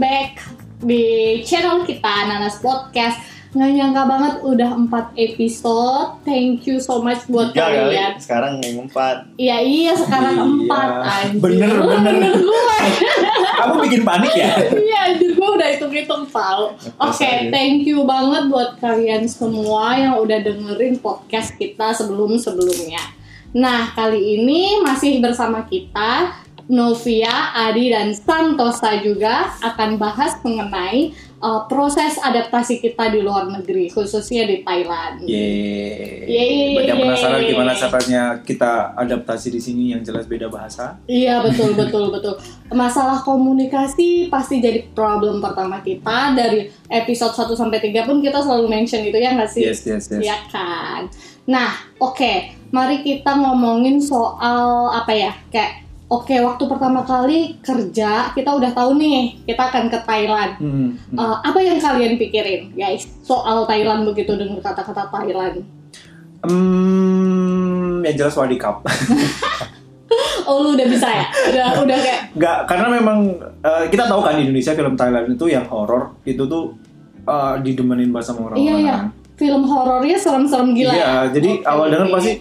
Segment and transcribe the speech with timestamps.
[0.00, 0.40] back
[0.80, 1.04] di
[1.44, 3.20] channel kita Nanas Podcast.
[3.50, 6.22] Nggak nyangka banget udah 4 episode.
[6.22, 8.12] Thank you so much buat Tiga kali, kalian.
[8.16, 9.16] sekarang yang empat.
[9.34, 10.46] Iya iya sekarang Iya.
[10.46, 11.40] empat anjir.
[11.42, 12.14] Bener, bener.
[12.32, 12.76] gue.
[13.58, 14.54] Kamu bikin panik ya?
[14.70, 17.50] Iya anjir gue udah hitung-hitung tau Oke aja.
[17.50, 23.02] thank you banget buat kalian semua yang udah dengerin podcast kita sebelum-sebelumnya
[23.50, 26.38] Nah kali ini masih bersama kita
[26.70, 31.10] Novia, Adi, dan Santosa juga akan bahas mengenai
[31.42, 36.30] uh, proses adaptasi kita di luar negeri khususnya di Thailand Yeay.
[36.30, 36.76] Yeay.
[36.78, 41.00] Banyak penasaran gimana caranya kita adaptasi di sini yang jelas beda bahasa.
[41.10, 42.38] Iya betul betul betul.
[42.70, 48.70] Masalah komunikasi pasti jadi problem pertama kita dari episode 1 sampai 3 pun kita selalu
[48.70, 49.66] mention itu ya nggak sih?
[49.66, 50.22] Yes, yes, yes.
[50.22, 51.10] Iya kan.
[51.50, 52.62] Nah, oke.
[52.70, 55.34] Mari kita ngomongin soal apa ya?
[55.50, 60.52] Kayak oke waktu pertama kali kerja kita udah tahu nih kita akan ke Thailand.
[60.58, 61.16] Hmm, hmm.
[61.16, 63.06] Eh, apa yang kalian pikirin, guys?
[63.22, 65.62] Soal Thailand begitu dengar kata-kata Thailand.
[66.42, 68.82] Hmm, yang jelas Cup.
[70.50, 71.22] Oh, lu udah bisa ya?
[71.54, 73.18] Udah udah kayak Nggak, karena memang
[73.62, 76.74] eh, kita tahu kan di Indonesia film Thailand itu yang horor itu tuh
[77.22, 78.58] eh, didemenin sama orang-orang.
[78.58, 78.96] Iya iya.
[79.38, 80.90] Film horornya serem-serem gila.
[80.90, 81.12] Iya, ya?
[81.30, 82.14] jadi Oke, awal denger oke.
[82.18, 82.32] pasti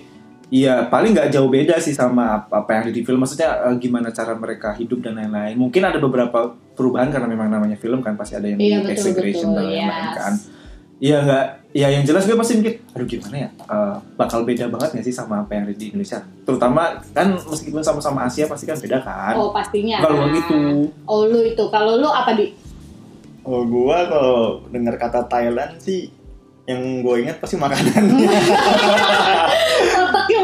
[0.50, 3.22] Iya, paling nggak jauh beda sih sama apa, apa yang ada di film.
[3.22, 5.54] Maksudnya eh, gimana cara mereka hidup dan lain-lain.
[5.54, 8.94] Mungkin ada beberapa perubahan karena memang namanya film kan pasti ada yang Iya, di betul,
[8.98, 10.18] exaggeration betul, dan lain-lain yes.
[10.18, 10.34] kan.
[11.00, 11.46] Iya nggak,
[11.80, 15.16] ya yang jelas gue pasti mikir, aduh gimana ya, eh, bakal beda banget nggak sih
[15.16, 16.20] sama apa yang ada di Indonesia.
[16.44, 19.38] Terutama kan meskipun sama-sama Asia pasti kan beda kan.
[19.40, 20.02] Oh pastinya.
[20.04, 21.64] Kalau gitu, Oh lu itu.
[21.72, 22.52] Kalau lu apa di?
[23.46, 26.12] Kalau gua kalau dengar kata Thailand sih
[26.70, 28.30] yang gue ingat pasti makanannya.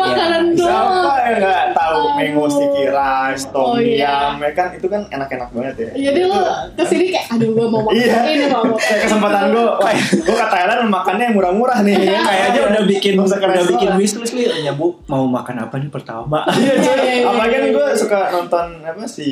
[0.06, 0.66] Otaknya makanan doang.
[0.66, 2.14] Siapa yang nggak tahu Aduh.
[2.16, 4.14] mango sticky rice, tom Oh, iya.
[4.26, 5.90] yum, ya kan itu kan enak-enak banget ya.
[6.06, 8.18] Jadi lu Itu- ke sini kayak, aduh gua mau makan Iya.
[8.28, 8.80] ini mau makan.
[8.80, 11.96] Kayak kesempatan gue, wah, gue ke Thailand makannya yang murah-murah nih.
[11.98, 12.20] ya.
[12.22, 14.46] kayaknya udah bikin udah bikin wishlist nih.
[14.62, 16.46] Ya bu, mau makan apa nih pertama?
[16.48, 16.96] Iya, cuy.
[16.96, 17.96] Iya, iya, Apalagi kan iya, gue iya.
[17.96, 19.28] suka nonton apa si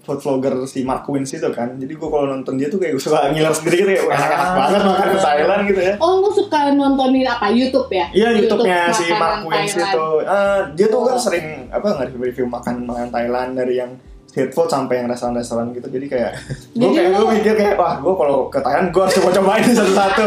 [0.00, 1.72] food vlogger si Mark Wins itu kan.
[1.74, 4.56] Jadi gue kalau nonton dia tuh kayak suka ngiler sendiri gitu kayak "Wah, enak-enak Ah.
[4.56, 5.94] banget makan di Thailand gitu ya.
[5.98, 7.46] Oh lu suka nontonin apa?
[7.48, 8.06] YouTube ya?
[8.10, 10.06] Iya YouTube-nya si makanan Mark Wins itu.
[10.20, 11.22] Eh, dia tuh kan Oh.
[11.22, 13.92] sering apa nge-review makan makanan Thailand dari yang
[14.30, 15.86] food sampai yang restoran-restoran gitu.
[15.86, 16.30] Jadi kayak
[16.78, 20.26] gue kayak lu- gue mikir kayak wah gue kalau ke Thailand gue harus coba-cobain satu-satu.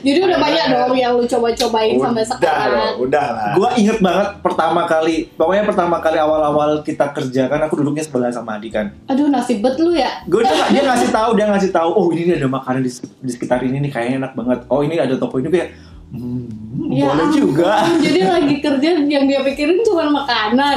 [0.00, 2.72] Jadi udah banyak dong yang lu coba-cobain sampai udah sekarang.
[2.72, 3.50] loh, udah lah.
[3.54, 8.30] Gue inget banget pertama kali, pokoknya pertama kali awal-awal kita kerja kan aku duduknya sebelah
[8.30, 8.90] sama Adi kan.
[9.06, 10.24] Aduh nasib bet lu ya.
[10.24, 13.60] Gue dia, dia ngasih tahu, dia ngasih tahu, oh ini ada makanan di, di sekitar
[13.60, 14.58] ini nih kayaknya enak banget.
[14.66, 15.68] Oh ini ada toko ini kayak,
[16.12, 16.44] hmm,
[16.86, 17.82] Ya boleh juga.
[17.98, 20.76] Jadi lagi kerja yang dia pikirin cuma makanan.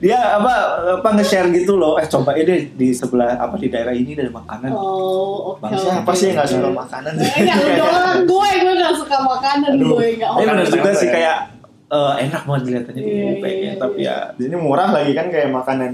[0.00, 0.52] Dia apa
[0.96, 2.00] apa nge-share gitu loh.
[2.00, 4.72] Eh coba deh di sebelah apa di daerah ini ada makanan.
[4.72, 5.60] Oh, oke.
[5.60, 5.84] Bang, oke.
[5.84, 7.30] Siapa sih yang nggak suka makanan sih?
[7.36, 9.88] Enggak, lu doang gue, gue gak suka makanan Aduh.
[9.92, 10.30] gue enggak.
[10.32, 11.12] Tapi benar Makanan juga sih ya?
[11.12, 11.36] kayak
[11.90, 14.16] eh, enak banget dilihatannya Iya, gue iya, pengen iya, tapi iya.
[14.16, 15.92] ya Di sini murah lagi kan kayak makanan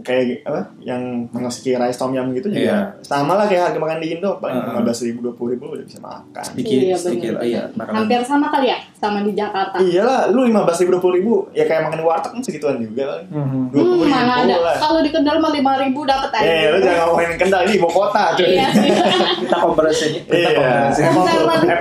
[0.00, 1.00] kayak apa yang
[1.46, 2.78] sticky rice tom yum gitu juga Iya.
[3.00, 5.82] sama lah kayak harga makan di Indo paling lima belas ribu dua puluh ribu udah
[5.82, 7.96] bisa makan sedikit Iya, sedikit bener, iya makanan.
[8.00, 9.76] Hampir sama kali ya sama di Jakarta.
[9.78, 12.76] iyalah lu lima belas ribu dua puluh ribu ya kayak makan di warteg kan segituan
[12.76, 13.60] juga lah Mhm.
[13.68, 14.44] dua Hmm, puluh mana ada.
[14.46, 16.44] ribu lah Kalau di Kendal mah lima ribu dapat aja.
[16.44, 18.90] eh lu jangan ngomongin kendal ini ibu kota cuy Iya sih.
[19.40, 20.48] Kita komparasinya, kita Iya.
[20.50, 21.00] komparasi.
[21.02, 21.24] Apple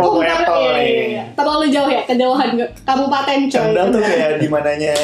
[0.09, 1.23] to- apple iya, iya, iya.
[1.33, 3.59] Terlalu jauh ya kejauhan ke- kabupaten coy.
[3.61, 4.95] kendal tuh kayak di mananya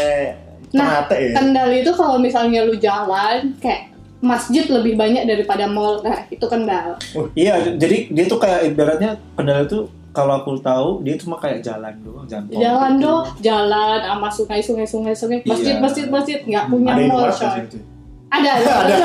[0.76, 6.02] Nah, Ternate ya Kendal itu kalau misalnya lu jalan kayak masjid lebih banyak daripada mall.
[6.02, 7.00] Nah, itu Kendal.
[7.34, 11.92] Iya, jadi dia tuh kayak ibaratnya Kendal itu kalau aku tahu dia cuma kayak jalan
[12.00, 13.04] doang, jalan Jalan gitu.
[13.04, 15.80] dong, jalan sama sungai, sungai, sungai, sungai, masjid, Iya.
[15.80, 17.36] masjid, masjid, nggak punya ada mall coy.
[17.36, 17.78] di situ
[18.26, 18.52] Ada,
[18.84, 18.96] ada.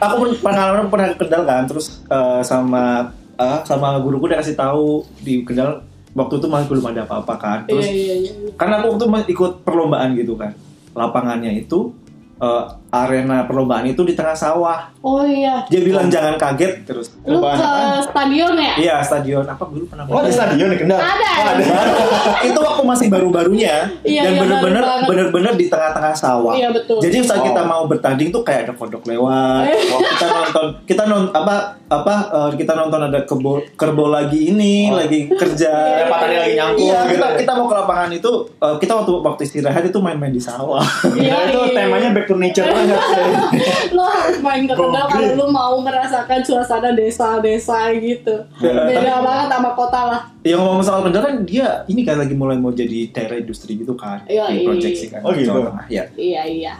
[0.00, 4.54] Aku pun pengalaman pernah ke Kendal kan, terus eh, sama eh, sama guruku dia kasih
[4.54, 7.58] tahu di Kendal waktu itu masih belum ada apa-apa kan.
[7.66, 8.30] Iya, Terus iya, iya.
[8.54, 10.54] karena aku waktu itu ikut perlombaan gitu kan.
[10.94, 11.92] Lapangannya itu
[12.40, 14.88] eh, arena perlombaan itu di tengah sawah.
[14.98, 15.60] Oh iya.
[15.66, 17.12] Dia bilang jangan kaget terus.
[17.22, 18.00] Lu ke apaan?
[18.00, 18.72] stadion ya?
[18.74, 21.30] Iya, stadion apa dulu pernah oh ada stadion di kendal Ada.
[21.30, 21.62] oh, ada
[22.48, 26.54] itu waktu masih baru-barunya Iya, dan iya, bener-bener bener-bener di tengah-tengah sawah.
[26.54, 26.96] Iya, betul.
[26.98, 27.46] Jadi saat Oh.
[27.46, 29.68] kita mau bertanding tuh kayak ada kodok lewat.
[29.68, 31.54] Oh, kita nonton kita nonton apa
[31.88, 34.96] apa eh, kita nonton ada kebo kerbo lagi ini Oh.
[34.96, 35.72] lagi kerja.
[36.02, 37.36] Lepatannya lagi nyangkut Iya, gitu kita, ya.
[37.38, 40.80] kita mau ke lapangan itu eh, kita waktu waktu istirahat itu main-main di sawah.
[41.12, 41.74] Iya, Nah, itu iya.
[41.76, 42.64] temanya back to nature
[43.96, 48.34] lo harus main ke Kendal kalau lo mau merasakan suasana desa-desa gitu.
[48.60, 48.84] Iya.
[48.86, 50.20] Beda banget sama kota lah.
[50.46, 53.94] Yang ngomong soal Kendal kan dia ini kan lagi mulai mau jadi daerah industri gitu
[53.98, 54.22] kan.
[54.26, 54.58] Iya, iya.
[54.62, 55.20] Diproyeksi kan.
[55.22, 55.50] Oh, gitu.
[55.50, 56.04] Tengah, Iya.
[56.14, 56.74] Iya iya.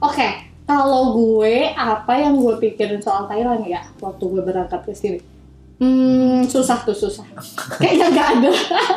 [0.00, 5.18] Oke, Kalau gue, apa yang gue pikirin soal Thailand ya waktu gue berangkat ke sini?
[5.80, 7.26] Hmm, susah tuh susah.
[7.82, 8.50] Kayaknya nggak ada.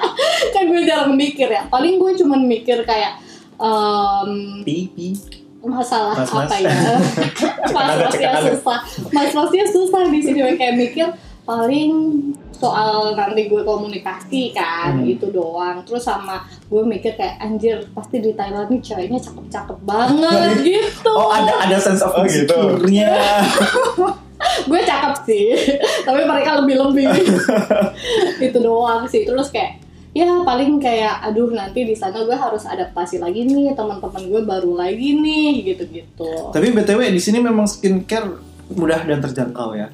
[0.54, 1.66] kan gue jarang mikir ya.
[1.72, 3.18] Paling gue cuman mikir kayak
[3.58, 5.16] em, Pipi.
[5.64, 6.46] Masalah Mas-mas.
[6.46, 6.72] apa ya?
[7.76, 8.80] Mas-masnya susah.
[9.10, 11.08] Mas-masnya susah di sini kayak mikir
[11.44, 11.92] paling
[12.54, 15.04] soal nanti gue komunikasi kan Hmm.
[15.06, 20.50] itu doang terus sama gue mikir kayak anjir pasti di Thailand nih ceweknya cakep-cakep banget
[20.66, 22.56] gitu Oh ada ada sense of Oh, gitu.
[22.80, 23.44] insecure-nya.
[24.64, 25.48] gue cakep sih
[26.02, 27.08] tapi mereka lebih lebih
[28.40, 29.83] itu doang sih terus kayak
[30.14, 34.74] ya paling kayak aduh nanti di sana gue harus adaptasi lagi nih teman-teman gue baru
[34.76, 38.38] lagi nih gitu-gitu Tapi btw di sini memang skincare
[38.70, 39.90] mudah dan terjangkau ya.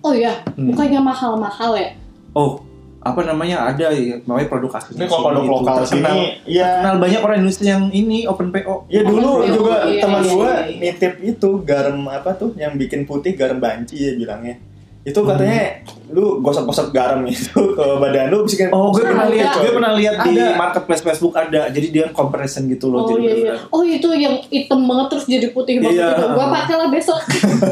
[0.00, 0.72] oh ya Hmm.
[0.72, 1.90] bukannya mahal-mahal ya
[2.32, 2.64] Oh
[2.98, 5.54] apa namanya ada ya namanya produk aslinya Ini kalau sini produk gitu.
[5.54, 8.74] lokal terkenal, sini, ya terkenal banyak orang Indonesia yang ini open PO.
[8.86, 10.78] Ya dulu Oh, juga iya, teman iya, gue iya, iya.
[10.82, 14.58] nitip itu garam apa tuh yang bikin putih garam banci ya bilangnya.
[15.08, 19.72] Itu katanya lu gosok-gosok garam itu ke badan lu bisa Oh, gue pernah lihat, gue
[19.72, 21.68] pernah lihat di marketplace Facebook ada.
[21.68, 23.04] Jadi dia comparison gitu loh.
[23.04, 23.54] Oh jadi iya iya.
[23.68, 26.08] Oh itu yang hitam banget terus jadi putih banget Iya.
[26.10, 26.24] gitu.
[26.32, 27.20] Gue pakai lah besok.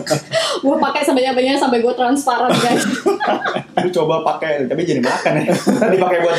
[0.64, 2.84] gue pakai sebanyak-banyaknya sampai gue transparan guys.
[3.84, 5.52] Lu coba pakai tapi jadi makan ya.
[5.56, 6.36] Tadi pakai buat.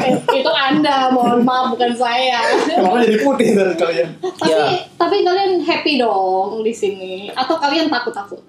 [0.00, 2.40] Eh, itu anda, mohon maaf bukan saya.
[2.64, 4.08] Telurnya jadi putih dari kalian.
[4.16, 4.64] tapi Iya.
[4.96, 8.40] tapi kalian happy dong di sini atau kalian takut-takut?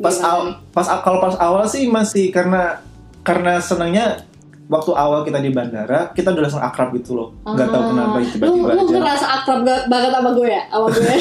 [0.00, 2.80] Pas Gimana awal, pas kalau pas awal sih masih karena
[3.20, 4.24] karena senangnya
[4.66, 7.28] waktu awal kita di bandara kita udah langsung akrab gitu loh.
[7.44, 8.96] Nggak tahu Ah, kenapa lu, tiba-tiba lu aja.
[8.96, 10.62] ngerasa akrab banget sama gue ya?
[10.66, 11.04] Sama gue.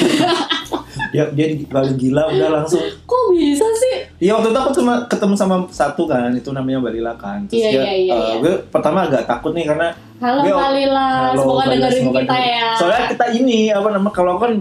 [1.10, 2.86] Ya dia paling gila udah langsung.
[3.02, 3.96] Kok bisa sih?
[4.20, 7.42] Iya waktu itu aku cuma ketemu sama satu kan itu namanya Balila kan.
[7.44, 8.36] Terus Iya, dia, iya, iya, eh, iya.
[8.38, 9.90] gue pertama agak takut nih karena
[10.20, 12.54] Halo Gue- Kak Lila, Halo, semoga Balila, dengerin semoga kita dengerin.
[12.54, 12.70] ya.
[12.78, 14.52] Soalnya kita ini apa namanya kalau kan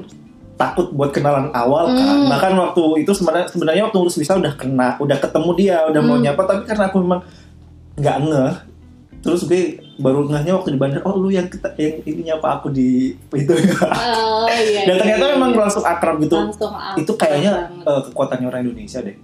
[0.59, 2.27] takut buat kenalan awal kan.
[2.27, 2.29] Hmm.
[2.29, 6.19] Bahkan waktu itu sebenarnya sebenarnya waktu ngurus visa udah kena, udah ketemu dia, udah mau
[6.19, 6.25] Hmm.
[6.27, 7.21] nyapa tapi karena aku memang
[7.95, 8.55] nggak ngeh.
[9.19, 12.71] Terus gue baru ngehnya waktu di bandara, oh lu yang kita, yang ini nyapa aku
[12.71, 13.55] di itu.
[13.55, 14.87] Oh iya.
[14.87, 15.59] Dan iya, ternyata iya, memang iya.
[15.67, 16.39] langsung akrab gitu.
[16.39, 17.87] Langsung akrab itu kayaknya banget.
[17.91, 19.17] eh, kekuatannya orang Indonesia deh.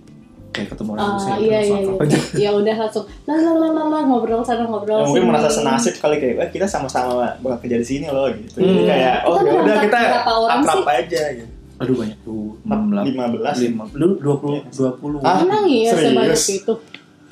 [0.54, 1.34] Kayak ketemu orang Ah, Indonesia.
[1.36, 2.20] iya iya iya.
[2.44, 5.28] Ya udah langsung la la la la la ngobrol sana ngobrol Ya, mungkin sini.
[5.28, 8.56] merasa senasib kali kayak eh, kita sama-sama bakal kerja di sini loh gitu.
[8.56, 8.86] Jadi Hmm.
[8.86, 10.94] kayak oh Kita ya udah kita berapa orang akrab sih?
[10.96, 11.50] aja gitu.
[11.74, 12.46] Aduh banyak tuh.
[12.62, 16.06] 16 15 lima lu 20 20 Ah, Emang iya serius?
[16.08, 16.74] sebanyak itu.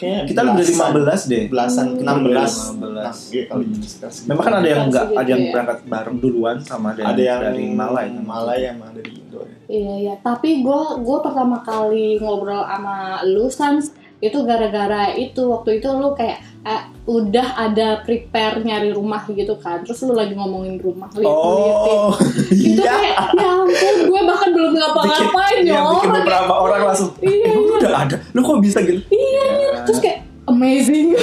[0.02, 2.02] Kayaknya kita lebih dari 15 deh belasan Hmm.
[2.02, 3.16] 16 15.
[3.30, 3.74] Iya kali Hmm.
[3.78, 4.28] sekitar segitu.
[4.28, 5.50] memang kan ada yang enggak ada yang ya.
[5.50, 9.56] berangkat bareng duluan sama ada, ada yang dari Malai Malay sama dari Indo ya.
[9.68, 10.14] Iya iya.
[10.18, 13.86] Tapi gue gue pertama kali ngobrol sama lu Sans
[14.18, 19.82] itu gara-gara itu waktu itu lu kayak eh, udah ada prepare nyari rumah gitu kan.
[19.82, 22.14] Terus lu lagi ngomongin rumah lihat oh
[22.48, 25.74] Itu iya kayak ya ampun gue bahkan belum ngapa-ngapain ya.
[25.74, 27.61] bikin orang beberapa orang langsung Iya, eh, iya.
[27.84, 29.70] Udah ada lu kok bisa gitu Iya, iya.
[29.82, 31.14] Terus kayak amazing.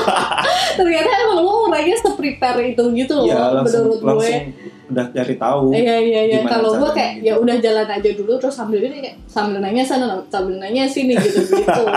[0.78, 4.08] Ternyata emang lu orangnya se-prepare itu gitu loh ya langsung menurut gue.
[4.10, 4.42] langsung
[4.84, 6.38] udah cari tahu Iya iya iya.
[6.44, 7.26] Kalau gue kayak gitu.
[7.26, 11.14] ya udah jalan aja dulu terus sambil ini kayak sambil nanya sana sambil nanya sini
[11.14, 11.82] gitu gitu.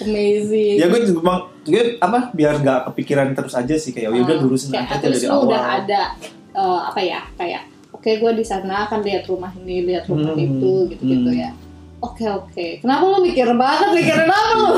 [0.00, 0.76] Amazing.
[0.76, 4.36] ya gue juga bang gue apa biar nggak kepikiran terus aja sih kayak ya udah
[4.36, 6.02] Ah, lurusin kayak aja dari awal udah ada
[6.52, 10.42] eh, apa ya kayak oke gue di sana akan lihat rumah ini lihat rumah Hmm,
[10.42, 11.40] itu gitu gitu hmm.
[11.40, 11.50] ya.
[12.00, 12.66] Oke oke.
[12.80, 14.68] Kenapa lu mikir banget mikirin apa lu?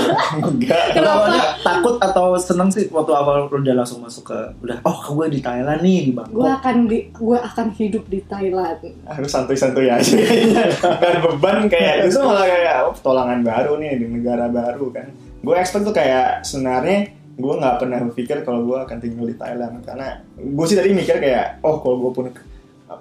[0.42, 0.84] Enggak.
[0.98, 1.22] Kenapa?
[1.22, 5.38] awalnya takut atau seneng sih waktu awal lu udah langsung masuk ke udah oh gue
[5.38, 8.78] di Thailand nih di gue Bangkok akan di gue akan hidup di Thailand.
[9.06, 14.06] harus santuy-santuy aja kayaknya Gak beban kayak itu malah kayak oh, petualangan baru nih di
[14.10, 18.96] negara baru kan gue expect tuh kayak sebenarnya gue nggak pernah berpikir kalau gue akan
[19.00, 22.26] tinggal di Thailand karena gue sih tadi mikir kayak oh kalau gue pun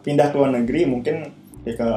[0.01, 1.29] pindah ke luar negeri mungkin
[1.67, 1.89] ya ke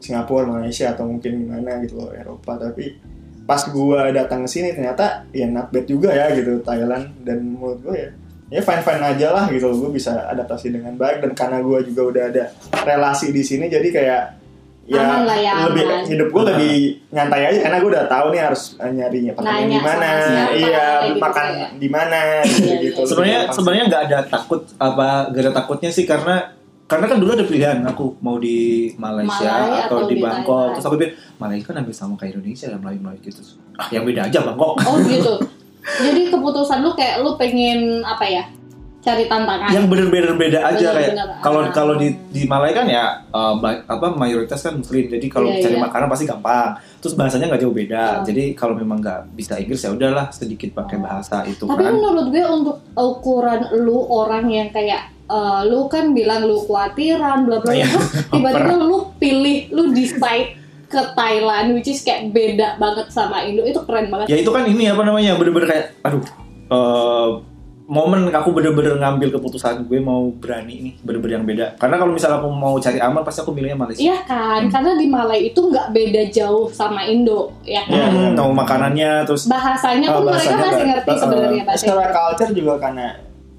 [0.00, 2.56] Singapura Malaysia atau mungkin gimana gitu loh Eropa.
[2.56, 2.96] Tapi
[3.44, 7.12] pas gue datang ke sini ternyata ya not bad juga ya gitu Thailand.
[7.20, 8.10] Dan menurut gue ya
[8.50, 11.20] ya fine fine aja lah gitu loh gue bisa adaptasi dengan baik.
[11.22, 12.44] Dan karena gue juga udah ada
[12.82, 14.22] relasi di sini jadi kayak
[14.90, 16.02] ya Aman lah ya, lebih aman.
[16.02, 16.74] hidup gue lebih
[17.14, 17.58] nyantai aja.
[17.62, 20.08] Karena gue udah tahu nih harus nyarinya pakai Nanya di mana
[20.50, 21.46] iya gitu makan
[21.78, 22.76] di mana Iya, gitu, iya.
[22.90, 26.58] gitu sebenarnya sebenarnya nggak ada takut apa gak ada takutnya sih karena
[26.90, 28.58] karena kan dulu ada pilihan aku mau di
[28.96, 30.72] Malaysia Malai atau, atau di di Bangkok Thailand.
[30.74, 33.40] terus aku pikir Malaysia kan hampir sama kayak Indonesia ya Melayu Melayu gitu
[33.76, 35.34] ah yang beda aja Bangkok Oh gitu.
[35.80, 38.44] Jadi keputusan lu kayak lu pengen apa ya?
[39.00, 39.72] Cari tantangan.
[39.72, 41.40] yang bener-bener beda aja kayak Bener-bener.
[41.40, 41.72] kalau Ah.
[41.72, 45.72] kalau di di Malay kan ya ba- apa mayoritas kan muslim jadi kalau Iya, cari
[45.72, 45.82] iya.
[45.82, 46.68] makanan pasti gampang
[47.00, 48.24] terus bahasanya nggak jauh beda Oh.
[48.28, 51.02] jadi kalau memang nggak bisa Inggris ya udahlah sedikit pakai Oh.
[51.02, 56.10] bahasa itu Tapi kan menurut gue untuk ukuran lu orang yang kayak eh, lu kan
[56.10, 58.02] bilang lu khawatiran bla bla Iya, bla.
[58.32, 63.62] tiba-tiba lu pilih lu decide ke Thailand which is kayak beda banget sama Indo.
[63.62, 64.26] Itu keren banget.
[64.26, 66.18] Ya itu kan ini apa namanya bener-bener kayak aduh
[66.66, 67.30] eh,
[67.86, 71.66] momen aku bener-bener ngambil keputusan gue mau berani nih bener-bener yang beda.
[71.74, 73.98] Karena kalau misalnya aku mau cari aman pasti aku milihnya Malaysia.
[74.00, 78.10] Iya kan, karena di Malai itu nggak beda jauh sama Indo, ya kan?
[78.10, 81.98] Hmm, mau makanannya terus Bahasanya Ah, pun mereka bahasanya masih ngerti uh, sebenarnya bahasa secara
[82.00, 82.14] Indo.
[82.16, 83.06] culture juga karena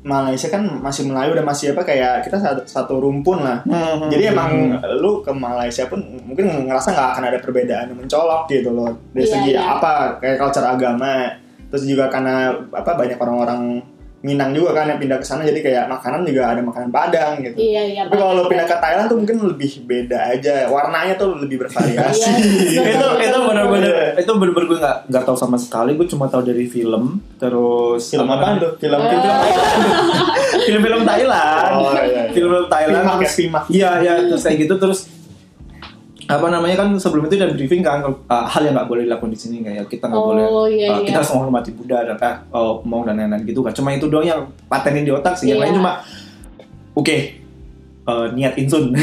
[0.01, 3.61] Malaysia kan masih Melayu dan masih apa kayak kita satu, satu rumpun lah.
[3.69, 4.97] Hmm, Jadi emang hmm.
[4.97, 9.29] lu ke Malaysia pun mungkin ngerasa nggak akan ada perbedaan yang mencolok gitu loh dari
[9.29, 9.77] Iya, segi iya.
[9.77, 11.29] apa kayak culture agama.
[11.69, 13.79] Terus juga karena apa banyak orang-orang
[14.21, 17.57] Minang juga kan yang pindah ke sana jadi kayak makanan juga ada makanan Padang gitu.
[17.57, 18.01] Iya iya.
[18.05, 18.49] Tapi kalau betul.
[18.49, 22.29] pindah ke Thailand tuh mungkin lebih beda aja, warnanya tuh lebih bervariasi.
[22.69, 24.21] Iya, itu betul, itu betul, bener-bener betul.
[24.21, 28.29] itu bener-bener gue nggak nggak tahu sama sekali gue cuma tahu dari film terus Film
[28.29, 28.71] apa tuh?
[28.77, 29.09] Film Eh.
[29.09, 29.35] film
[30.61, 32.23] film-film Thailand Oh, iya, iya.
[32.29, 33.63] film-film Thailand Pimak ya, terus- pimak.
[33.69, 34.99] iya iya terus kayak gitu terus
[36.31, 39.39] apa namanya kan sebelum itu dan briefing kan uh, hal yang nggak boleh dilakukan di
[39.39, 41.07] sini kayak kita nggak Oh, boleh iya, uh, iya.
[41.07, 44.23] kita harus menghormati Buddha dan eh, uh, mau dan lain-lain gitu kan cuma itu doang
[44.23, 45.65] yang patenin di otak sih yang Iya.
[45.67, 45.91] lain cuma
[46.93, 47.17] oke
[48.05, 48.91] uh, niat insun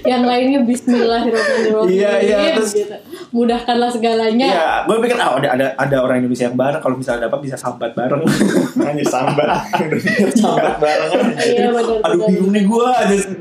[0.00, 1.92] Yang lainnya Bismillahirrahmanirrahim.
[1.92, 2.96] Iya, iya, terus- gitu.
[3.30, 4.48] Mudahkanlah segalanya.
[4.48, 7.54] Iya, gue pikir ah, ada ada ada orang Indonesia yang bareng kalau misalnya dapat bisa
[7.54, 8.24] sambat bareng.
[8.88, 9.60] Anjir sambat.
[10.34, 11.24] sambat barengan.
[11.36, 11.68] Iya.
[12.00, 12.90] Aduh bingung nih gue,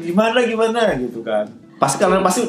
[0.04, 1.48] gimana gimana gitu kan.
[1.80, 2.42] Pasti karena pasti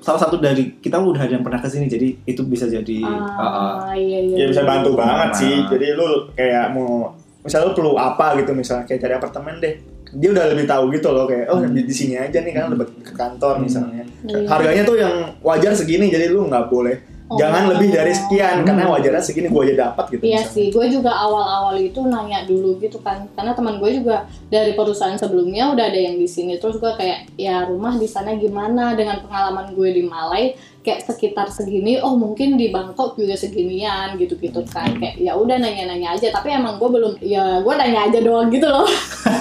[0.00, 3.12] salah satu dari kita udah ada yang pernah ke sini jadi itu bisa jadi uh,
[3.36, 4.36] uh, Ah, iya iya.
[4.42, 4.68] Ya bisa iya.
[4.68, 5.54] bantu banget sih.
[5.60, 5.68] Nah.
[5.76, 7.12] Jadi lu kayak mau
[7.44, 9.74] misalnya lu perlu apa gitu misalnya kayak cari apartemen deh.
[10.10, 12.88] Dia udah lebih tahu gitu loh kayak oh di, di sini aja nih kan lebih
[13.04, 14.02] ke kantor misalnya.
[14.24, 14.48] Iya.
[14.48, 17.38] Harganya tuh yang wajar segini jadi lu nggak boleh Oh.
[17.38, 18.98] jangan lebih dari sekian karena Hmm.
[18.98, 20.22] wajarnya segini gua aja dapat gitu.
[20.26, 20.50] Iya misalnya.
[20.50, 25.14] sih, gue juga awal-awal itu nanya dulu gitu kan, karena teman gue juga dari perusahaan
[25.14, 29.22] sebelumnya udah ada yang di sini, terus gue kayak ya rumah di sana gimana dengan
[29.22, 34.90] pengalaman gue di Malai kayak sekitar segini, oh mungkin di Bangkok juga seginian gitu-gitu kan,
[34.98, 38.66] kayak ya udah nanya-nanya aja, tapi emang gue belum, ya gue nanya aja doang gitu
[38.66, 38.88] loh,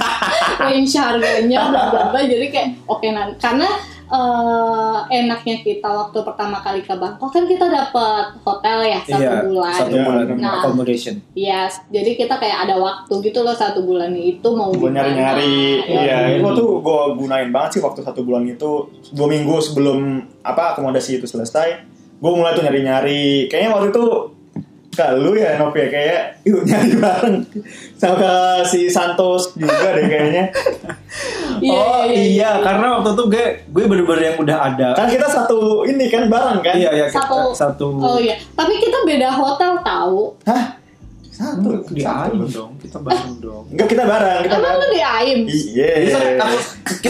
[0.62, 3.66] range harganya bla bla bla, jadi kayak oke nan karena
[4.10, 9.42] eh, enaknya kita waktu pertama kali ke Bangkok kan kita dapat hotel ya satu iya
[9.46, 9.74] bulan.
[9.78, 10.62] satu bulan nah.
[10.62, 11.16] accommodation.
[11.38, 16.02] Yes, jadi kita kayak ada waktu gitu loh satu bulan itu mau gue nyari-nyari Ya,
[16.04, 20.76] iya itu tuh gue gunain banget sih waktu satu bulan itu dua minggu sebelum apa
[20.76, 21.86] akomodasi itu selesai
[22.20, 24.06] gue mulai tuh nyari-nyari kayaknya waktu itu
[24.90, 27.38] ke lu ya Novi ya kayak yuk nyari bareng
[27.96, 28.34] sama ke
[28.68, 30.52] si Santos juga deh kayaknya
[31.62, 34.88] Iya, oh iya, iya, karena waktu itu gue gue bener-bener yang udah ada.
[34.94, 37.88] kan kita satu ini kan bareng kan Iya iya kita Satu- satu.
[37.96, 40.34] Oh iya, tapi kita beda hotel tahu.
[40.44, 40.79] hah
[41.40, 42.36] satu di satu.
[42.36, 43.64] Aim dong, kita bareng dong.
[43.70, 45.40] enggak kita bareng kita Emang lu bareng di Aim?
[45.48, 46.58] iya Jadi kan aku,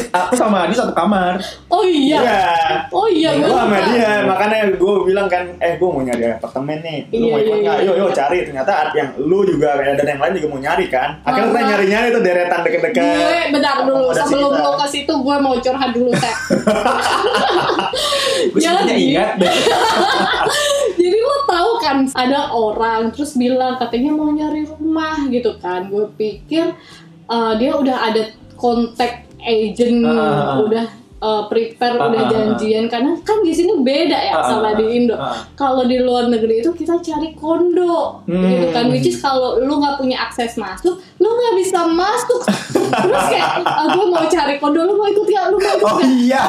[0.07, 1.41] aku sama Adi satu kamar.
[1.67, 2.19] Oh iya.
[2.19, 2.45] Iya.
[2.89, 6.77] Oh iya, gue gua sama dia makanya gue bilang kan eh gue mau nyari apartemen
[6.79, 7.87] nih lu Iya, mau ikut iya, nggak iya.
[7.87, 11.49] yuk yuk cari ternyata yang lu juga dan yang lain juga mau nyari kan akhirnya
[11.49, 15.55] kita nyari nyari tuh deretan deket-deket Gue bentar dulu sebelum lo ke situ gue mau
[15.55, 16.35] curhat dulu Teh.
[18.49, 19.53] Gue Jadi- ingat deh.
[20.95, 25.87] Jadi lo tahu kan ada orang terus bilang katanya mau nyari rumah gitu kan.
[25.87, 26.75] Gue pikir
[27.25, 28.23] uh, dia udah ada
[28.53, 30.59] kontak agent, Ah.
[30.59, 30.83] udah
[31.17, 32.29] uh, prepare, Ah, udah ah, ah.
[32.29, 35.15] janjian karena kan di sini beda ya Ah, sama di Indo.
[35.15, 35.31] ah.
[35.53, 38.43] Kalau di luar negeri itu kita cari kondo Hmm.
[38.43, 42.41] gitu kan, which is kalau lu nggak punya akses masuk, lu nggak bisa masuk.
[42.91, 45.95] Terus kayak, ah, gue mau cari kondo, lu mau ikut ya, lu mau ikut Oh
[45.97, 46.11] nggak?
[46.19, 46.43] iya.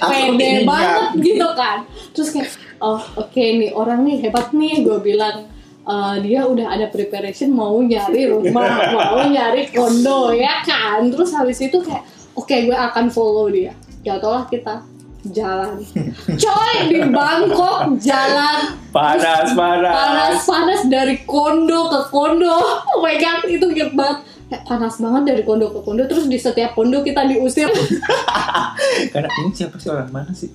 [0.00, 2.48] Pede banget gitu kan terus kayak
[2.78, 5.48] oh oke nih orang nih hebat nih gue bilang
[5.86, 8.66] "Eh, dia udah ada preparation mau nyari rumah
[8.98, 11.06] mau nyari kondo ya kan?
[11.06, 12.02] Terus habis itu kayak
[12.34, 13.70] oke gue akan follow dia.
[14.02, 14.18] Ya
[14.50, 14.82] kita.
[15.30, 15.78] Jalan.
[16.42, 18.78] Coy di Bangkok jalan.
[18.90, 19.94] Panas, panas.
[19.94, 22.58] panas panas dari kondo ke kondo.
[22.90, 24.26] Oh my god itu banget.
[24.50, 26.02] Kayak panas banget dari kondo ke kondo.
[26.10, 27.70] Terus di setiap kondo kita diusir.
[29.14, 30.10] Karena ini siapa sih orang?
[30.10, 30.50] Mana sih?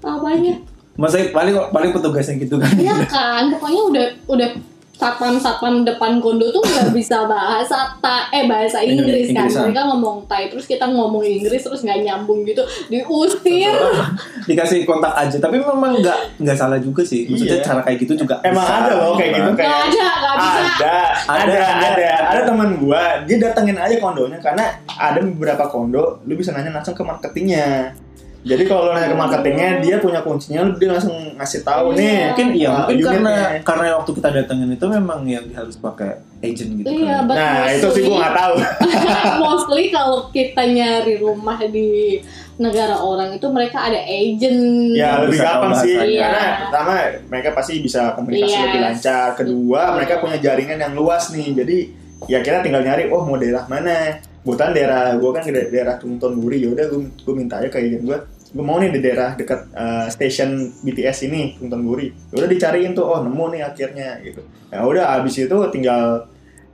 [0.00, 0.56] apanya
[0.94, 2.72] Masa paling paling petugasnya gitu kan?
[2.74, 4.48] Iya kan, pokoknya udah udah
[4.92, 9.48] satpam-satpam depan kondo tuh nggak bisa bahasa ta eh bahasa Inggris kan.
[9.48, 9.72] Inggrisan.
[9.72, 12.60] Mereka ngomong Thai terus kita ngomong Inggris terus nggak nyambung gitu,
[12.92, 13.72] diusir.
[14.48, 17.24] Dikasih kontak aja, tapi memang nggak nggak salah juga sih.
[17.32, 17.64] Maksudnya Iya.
[17.64, 20.60] cara kayak gitu juga Emang bisa, ada loh kayak gitu kayak Nggak ada, nggak bisa.
[20.60, 20.94] ada, ada,
[21.32, 22.10] Ada, ada, ada.
[22.36, 26.92] ada, teman gua, dia datengin aja kondonya karena ada beberapa kondo, lu bisa nanya langsung
[26.92, 27.96] ke marketingnya.
[28.40, 32.00] Jadi kalau lo nanya ke marketingnya, dia punya kuncinya, dia langsung ngasih tahu Iya.
[32.00, 32.16] nih.
[32.24, 33.60] Mungkin iya, uh, mungkin karena unitnya.
[33.62, 37.36] karena waktu kita datengin itu memang yang harus pakai agent gitu Iya, kan.
[37.36, 38.54] Nah itu sih gue nggak tahu.
[39.42, 42.20] mostly kalau kita nyari rumah di
[42.56, 44.60] negara orang itu mereka ada agent.
[44.92, 46.20] Ya lebih gampang sih, bahasanya.
[46.22, 46.56] karena Iya.
[46.64, 46.92] pertama
[47.28, 48.64] mereka pasti bisa komunikasi Yes.
[48.64, 49.26] lebih lancar.
[49.34, 49.94] Kedua Betul.
[49.96, 51.78] mereka punya jaringan yang luas nih, jadi
[52.24, 54.16] ya kita tinggal nyari, oh mau daerah mana.
[54.40, 58.02] Bukan daerah, gue kan di daerah Tungton Buri, yaudah gue gue minta aja ke agent
[58.02, 58.18] gue,
[58.50, 62.08] gue mau nih di daerah dekat uh, stasiun BTS ini Tungton Buri.
[62.32, 64.40] Udah dicariin tuh, oh nemu nih akhirnya gitu.
[64.68, 66.24] Ya udah abis itu tinggal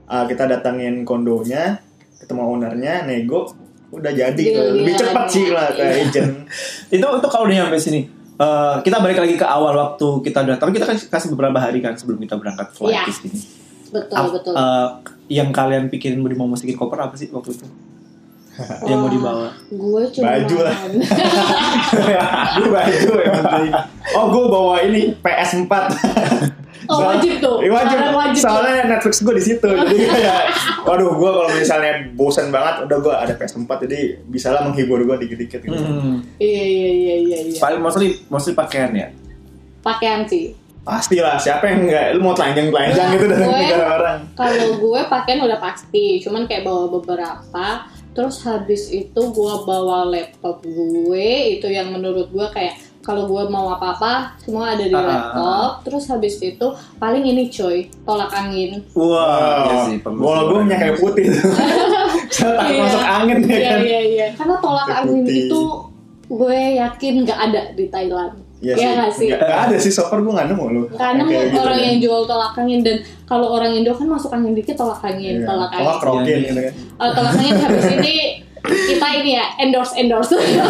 [0.05, 1.83] uh, kita datangin kondonya,
[2.17, 3.51] ketemu ownernya, nego,
[3.89, 4.63] udah jadi tuh.
[4.79, 4.99] Lebih Deal-dealannya.
[5.03, 6.31] cepet sih lah ke agent.
[6.95, 8.01] itu itu kalau udah nyampe sini
[8.37, 11.97] eh, kita balik lagi ke awal waktu kita datang kita kan kasih beberapa hari kan
[11.97, 13.03] sebelum kita berangkat flight Iya.
[13.03, 13.37] ke sini
[13.87, 14.53] Betul, Ap- betul.
[14.53, 14.87] eh,
[15.29, 17.67] yang kalian pikirin mau mau masukin koper apa sih waktu itu
[18.89, 20.75] yang mau Wah, dibawa Gue cuma Baju lah.
[22.57, 23.71] Gue baju yang penting.
[24.15, 25.73] Oh gue bawa ini PS4.
[26.87, 27.59] Oh, wajib tuh.
[27.59, 27.97] Iya, wajib.
[27.99, 29.67] Barang wajib Soalnya Netflix gue di situ.
[29.67, 30.55] Jadi kayak,
[30.87, 35.15] waduh gue kalau misalnya bosan banget, udah gue ada PS4 jadi bisa lah menghibur gue
[35.27, 35.75] dikit-dikit gitu.
[35.75, 36.23] Hmm.
[36.39, 37.37] Iya iya iya iya.
[37.43, 37.59] iya.
[37.59, 39.11] paling mostly mostly pakaian ya
[39.83, 40.55] Pakaian sih.
[40.89, 42.05] Pasti lah, siapa yang enggak?
[42.15, 44.19] Lu mau telanjang-telanjang gitu dari negara orang.
[44.33, 47.67] Kalau gue pakaian udah pasti, cuman kayak bawa beberapa.
[48.09, 53.71] Terus habis itu gue bawa laptop gue, itu yang menurut gue kayak kalau gue mau
[53.71, 54.99] apa-apa semua ada di Ah.
[55.01, 55.69] laptop.
[55.83, 56.67] Terus habis itu
[56.97, 58.81] paling ini coy, tolak angin.
[58.91, 61.27] wah sih perlu Bola gue minyak kayak putih.
[62.27, 62.81] Saya takut Iya.
[62.81, 63.79] masuk angin ya Iya kan.
[63.81, 64.27] iya iya.
[64.33, 65.37] Karena tolak Kayak angin putih.
[65.43, 65.61] itu
[66.27, 68.33] gue yakin nggak ada di Thailand.
[68.57, 69.27] Iya Iya nggak sih?
[69.27, 70.83] Nggak nggak ada sih, so far gue nggak nemu lu.
[70.91, 71.85] Karena Yang kayak gitu orang kan.
[71.85, 75.45] yang jual tolak angin dan kalau orang Indo kan masuk angin dikit tolak angin, Iya.
[75.45, 75.97] tolak Oh, angin.
[75.99, 76.73] krokin Iya, gitu kan.
[76.97, 78.15] Oh, tolak angin habis ini
[78.67, 80.33] kita ini ya endorse endorse.
[80.35, 80.63] Iya,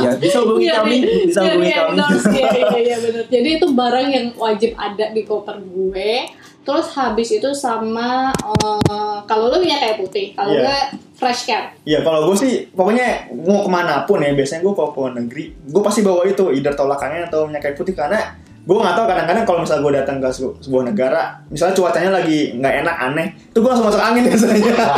[0.00, 0.10] iya.
[0.16, 2.26] bisa hubungi Iya, kami iya, bisa iya, hubungi iya, kami endorse.
[2.30, 3.24] Iya iya iya benar.
[3.28, 6.14] Jadi itu barang yang wajib ada di koper gue.
[6.60, 10.62] Terus habis itu sama eh, kalau lu minyak kayak putih, kalau Iya.
[10.62, 10.78] gue
[11.20, 11.76] fresh care.
[11.84, 13.06] Iya kalau gue sih pokoknya
[13.36, 16.48] mau ke mana pun ya biasanya gue kalau ke luar negeri gue pasti bawa itu
[16.50, 18.16] either tolak angin atau minyak kayu putih karena
[18.60, 22.38] gue nggak tahu kadang-kadang kalau misalnya gue datang ke sebu- sebuah negara misalnya cuacanya lagi
[22.54, 24.88] nggak enak aneh itu gue langsung masuk angin biasanya enggak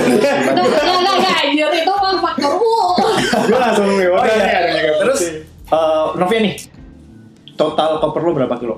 [0.00, 0.70] enggak
[1.10, 2.52] enggak anjir itu mah faktor
[3.48, 4.94] gue langsung ya Oh iya.
[4.96, 5.20] Terus
[5.70, 6.54] eh, Novia nih
[7.54, 8.76] total koper lo berapa kilo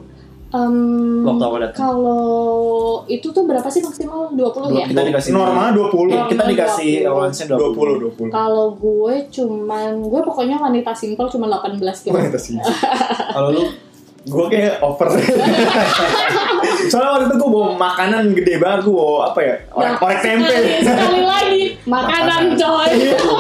[0.53, 1.81] Em, Waktu awal datang.
[1.81, 2.29] Kalau
[3.07, 4.85] itu tuh berapa sih maksimal 20 ya?
[4.85, 7.09] kita dikasih normal 20 Normal kita dikasih 20.
[7.09, 12.13] allowance-nya 20 20 20 Kalau gue cuman gue pokoknya wanita simpel cuma 18 kilo.
[12.15, 12.61] Wanita sih.
[13.35, 13.65] kalau lu
[14.23, 15.11] gue kayak over
[16.87, 20.19] soalnya waktu itu gue bawa makanan gede banget gue bawa apa ya orek, Nah, orek
[20.23, 22.91] tempe Sekali, sekali lagi makanan coy.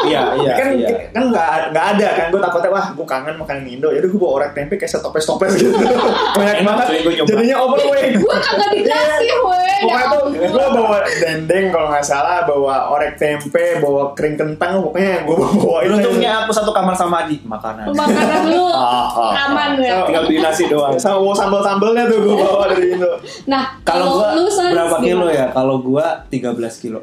[0.08, 0.88] iya iya kan iya.
[1.14, 4.32] kan nggak nggak ada kan gue takutnya wah gue kangen makanan Indo jadi gue bawa
[4.42, 5.70] orek tempe kayak setoples toples gitu
[6.38, 6.86] banyak banget
[7.22, 9.60] jadinya overweight gue kagak dikasih weh.
[9.82, 14.78] Ya pokoknya tuh gue bawa dendeng kalau nggak salah bawa orek tempe bawa kering kentang
[14.82, 17.90] pokoknya gue bawa bawa itu Beruntungnya aku satu kamar sama Adi makanan.
[17.94, 19.84] Makanan lu Ah, ah, aman ah.
[19.84, 19.94] ya.
[20.08, 20.94] Tinggal beli nasi doang.
[20.98, 23.12] sama bawa sambal sambalnya tuh gue bawa dari Indo
[23.46, 25.50] Nah, Kalau Sans, berapa kilo ya?
[25.54, 27.00] Kalau gua 13 kilo.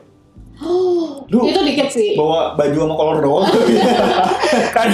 [1.27, 2.15] Lu itu dikit sih.
[2.15, 3.45] bawa baju sama kolor doang.
[4.75, 4.87] Kan.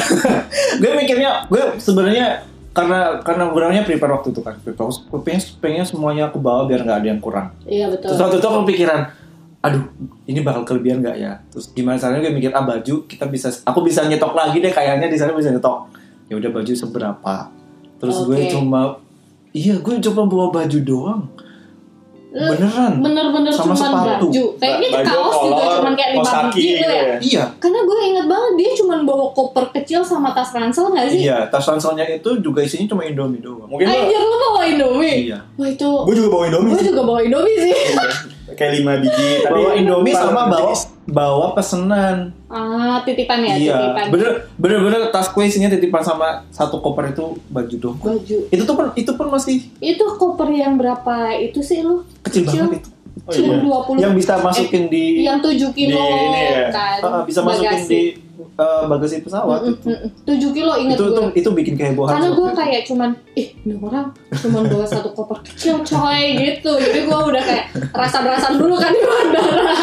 [0.81, 2.41] Gue mikirnya gue sebenarnya
[2.75, 4.57] karena karena orangnya prepare waktu itu kan.
[4.59, 7.53] Prepare gue pengen pengen semuanya aku bawa biar nggak ada yang kurang.
[7.63, 8.11] Iya betul.
[8.11, 9.01] terus waktu itu aku pikiran
[9.65, 9.81] aduh
[10.29, 11.41] ini bakal kelebihan nggak ya?
[11.49, 12.21] Terus gimana caranya?
[12.25, 15.49] Gue mikir ah baju kita bisa aku bisa nyetok lagi deh kayaknya di sana bisa
[15.53, 15.89] nyetok.
[16.29, 17.35] Ya udah baju seberapa?
[18.01, 18.51] Terus gue Oke.
[18.51, 18.99] cuma
[19.55, 21.21] iya gue coba bawa baju doang
[22.35, 24.27] beneran Bener-bener Sama cuman sepatu.
[24.27, 24.43] baju.
[24.55, 26.99] Kayaknya Baju, kaos juga kolor, cuman kayak lima biji tuh gitu ya.
[26.99, 27.15] ya.
[27.21, 31.19] iya Karena gue inget banget dia cuman bawa koper kecil sama tas ransel gak sih?
[31.23, 35.15] iya tas ranselnya itu juga isinya cuma indomie doang mungkin Anjir lu bawa Indomie?
[35.25, 37.75] iya Wah itu gue juga bawa Indomie Gue juga bawa Indomie sih
[38.55, 40.73] kayak lima biji tapi bawa indomie sama bawa
[41.05, 46.41] bawa pesenan Ah titipan ya iya titipan bener bener bener tas kue isinya titipan sama
[46.49, 50.75] satu koper itu baju doang Baju itu tuh pun itu pun masih Itu koper yang
[50.75, 52.01] berapa itu sih lu?
[52.21, 53.63] kecil, banget itu Oh, Cuma iya.
[53.95, 56.67] 20 yang bisa masukin di Yang 7 kilo Di ini ya.
[56.67, 57.87] kan Ah, bisa masukin bagasi.
[57.87, 58.01] di
[58.55, 59.87] eh, bagasi pesawat itu.
[60.23, 62.61] 7 kilo inget itu gue itu itu bikin kehebohan karena gue waktu itu.
[62.63, 67.43] kayak cuman ih ini orang cuman bawa satu koper kecil coy gitu jadi gue udah
[67.43, 69.73] kayak rasa-rasan dulu kan di bandara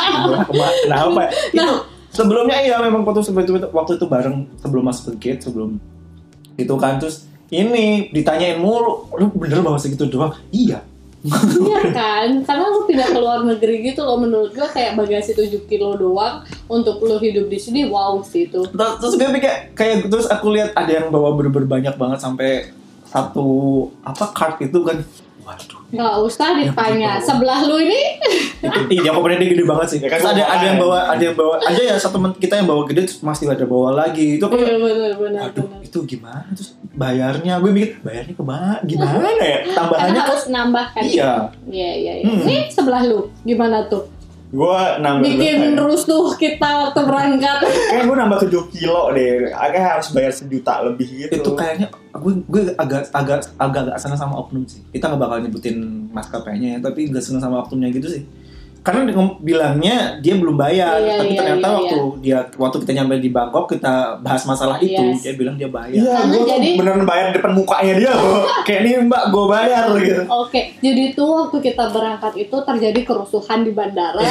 [0.85, 1.31] kenapa ya?
[1.53, 1.81] itu Nah.
[2.13, 5.81] sebelumnya iya memang waktu waktu itu waktu itu bareng sebelum masuk ke gate sebelum
[6.57, 10.85] itu kan terus ini ditanyain mulu lu bener bawa segitu doang iya
[11.23, 15.71] Iya kan, karena lu pindah ke luar negeri gitu loh menurut gua kayak bagasi 7
[15.71, 18.59] kilo doang untuk lu hidup di sini wow sih itu.
[18.75, 22.75] terus, gue kayak kayak terus aku lihat ada yang bawa bener-bener banyak banget sampai
[23.07, 24.99] satu apa cart itu kan.
[25.47, 27.26] Waduh Nggak usah ditanya, gitu.
[27.28, 28.00] sebelah lu ini
[28.90, 30.83] iya komponennya gede banget sih Ya kan Terus ada bawa ada yang kan.
[30.83, 33.64] bawa ada yang bawa ada ya satu teman kita yang bawa gede terus masih ada
[33.64, 35.81] bawa lagi itu aku Iya benar benar aduh benar.
[35.83, 41.02] itu gimana terus bayarnya gue mikir bayarnya ke mana gimana ya tambahannya harus nambah kan.
[41.02, 41.33] iya
[41.66, 42.26] Iya iya iya.
[42.26, 42.40] Hmm.
[42.42, 44.09] Nih sebelah lu gimana tuh?
[44.53, 47.65] Gue nambah Bikin rusuh kita waktu berangkat.
[47.91, 49.49] Kayak gue nambah 7 kilo deh.
[49.49, 51.41] Agak harus bayar sejuta lebih gitu.
[51.41, 55.37] itu kayaknya gue gue agak agak agak agak senang sama oknum sih kita nggak bakal
[55.41, 58.23] nyebutin maskapainya ya tapi nggak senang sama oknumnya gitu sih
[58.83, 62.92] karena dia bilangnya dia belum bayar Iya, tapi iya, ternyata iya, waktu dia waktu kita
[62.92, 65.23] nyampe di Bangkok kita bahas masalah itu Yes.
[65.23, 68.42] dia bilang dia bayar Iya, gue jadi- beneran bayar depan mukanya dia loh.
[68.66, 70.23] Kayak nih mbak, gue bayar gitu.
[70.27, 74.18] Oke, jadi tuh waktu kita berangkat itu terjadi kerusuhan di bandara.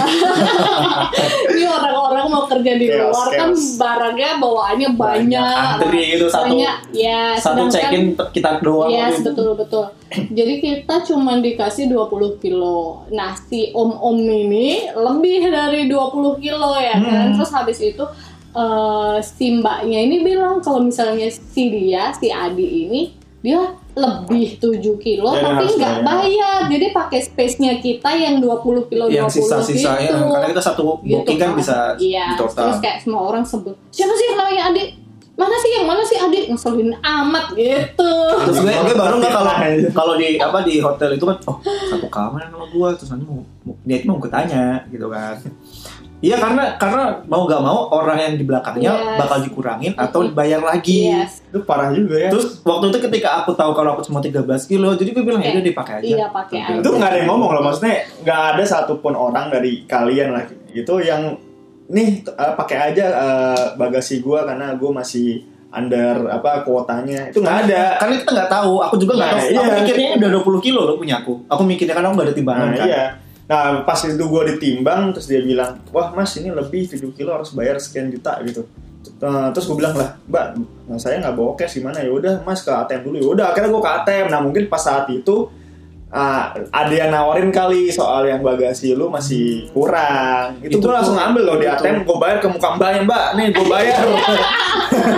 [1.47, 3.63] Ini orang-orang mau kerja di Chaos, luar kan chaos.
[3.77, 5.55] barangnya bawaannya banyak.
[5.77, 7.35] antri itu satu Banyak, ya.
[7.35, 9.87] satu check in kita doang Yes, betul betul.
[10.11, 13.07] Jadi kita cuma dikasih 20 kilo.
[13.15, 17.31] Nah, si om-om ini lebih dari 20 kilo ya kan.
[17.31, 17.33] Hmm.
[17.39, 18.03] Terus habis itu
[18.51, 23.01] eh, si mbaknya ini bilang kalau misalnya si dia, si Adi ini
[23.41, 23.57] dia
[23.97, 26.59] lebih 7 kilo Dia tapi nggak bayar.
[26.69, 30.13] Jadi pakai space-nya kita yang 20 kilo 20 yang sisa-sisa gitu.
[30.13, 32.31] ya karena kita satu booking kan bisa iya.
[32.31, 34.83] di total Terus kayak semua orang sebut siapa sih yang namanya Adi?
[35.41, 36.39] Mana sih yang mana sih Adi?
[36.47, 38.13] Ngeselin amat gitu.
[38.45, 39.89] terus gue, gue baru nggak kalau Iya.
[39.91, 43.41] kalau di apa di hotel itu kan oh satu kamar sama gue terus nanti mau,
[43.61, 45.35] mau dia itu mau gue tanya gitu kan
[46.21, 49.17] Iya karena karena mau gak mau orang yang di belakangnya Yes.
[49.17, 51.09] bakal dikurangin atau dibayar lagi.
[51.09, 51.41] Yes.
[51.41, 52.29] Itu parah juga ya.
[52.29, 55.49] Terus waktu itu ketika aku tahu kalau aku cuma 13 kilo, jadi gue bilang ya
[55.49, 56.05] udah dipakai aja.
[56.05, 56.77] Iya, pakai aja.
[56.77, 60.93] itu nggak ada yang ngomong loh maksudnya nggak ada satupun orang dari kalian lah itu
[61.01, 61.41] yang
[61.91, 67.57] nih eh, pakai aja eh, bagasi gua karena gua masih under apa kuotanya itu nggak
[67.67, 69.51] ada Karena kita nggak tahu, aku juga nggak Nah, tahu.
[69.55, 69.75] Aku iya.
[69.79, 71.33] mikirnya udah 20 kilo loh punya aku.
[71.47, 72.87] Aku mikirnya kan aku nggak ada timbangan nah kan.
[72.87, 73.03] iya
[73.43, 77.51] nah pas itu gua ditimbang terus dia bilang wah mas ini lebih 7 kilo harus
[77.51, 78.63] bayar sekian juta gitu
[79.17, 82.61] Nah, terus gue bilang lah, mbak, nah, saya nggak bawa cash gimana ya udah mas
[82.61, 85.49] ke ATM dulu ya udah akhirnya gue ke ATM nah mungkin pas saat itu
[86.11, 90.59] ah, ada yang nawarin kali soal yang bagasi lu masih kurang.
[90.59, 91.65] Itu, Itu gue langsung tuh- ambil loh di.
[91.65, 93.25] ATM gue bayar ke muka mbaknya mbak.
[93.33, 93.99] Nih gue bayar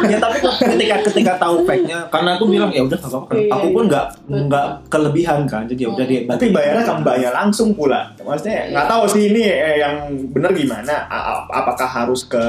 [0.06, 3.32] ya tapi ketika ketika tahu fact-nya, karena aku bilang ya udah nggak apa-apa.
[3.34, 3.90] Iya, aku pun iya.
[3.90, 4.06] nggak
[4.48, 6.20] nggak kelebihan kan, jadi ya udah dia.
[6.26, 8.14] tapi bayarnya ke mbaknya langsung pula.
[8.16, 9.96] Maksudnya nggak tahu sih ini eh, yang
[10.30, 11.06] bener gimana.
[11.06, 12.42] A- a- apakah harus ke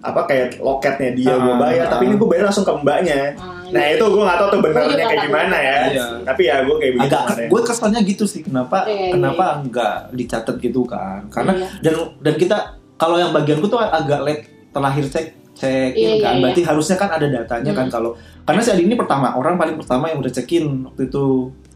[0.00, 3.36] apa kayak loketnya dia gue Ah, bayar tapi ini gue bayar langsung ke mbaknya.
[3.36, 3.94] Ah, nah iya.
[3.94, 6.06] itu gue nggak tahu tuh benernya kayak gimana ya Iya.
[6.22, 9.62] tapi ya gue kayak begitu agak gue kesannya gitu sih kenapa Iya, iya, kenapa iya.
[9.66, 11.66] nggak dicatat gitu kan karena Iya.
[11.80, 12.56] dan dan kita
[12.94, 16.96] kalau yang bagianku tuh agak late terlahir cek cek Iya, in kan iya, berarti harusnya
[16.96, 17.94] kan ada datanya kan Hmm.
[17.94, 18.10] kalau
[18.42, 21.26] karena si Adi ini pertama orang paling pertama yang udah check in waktu itu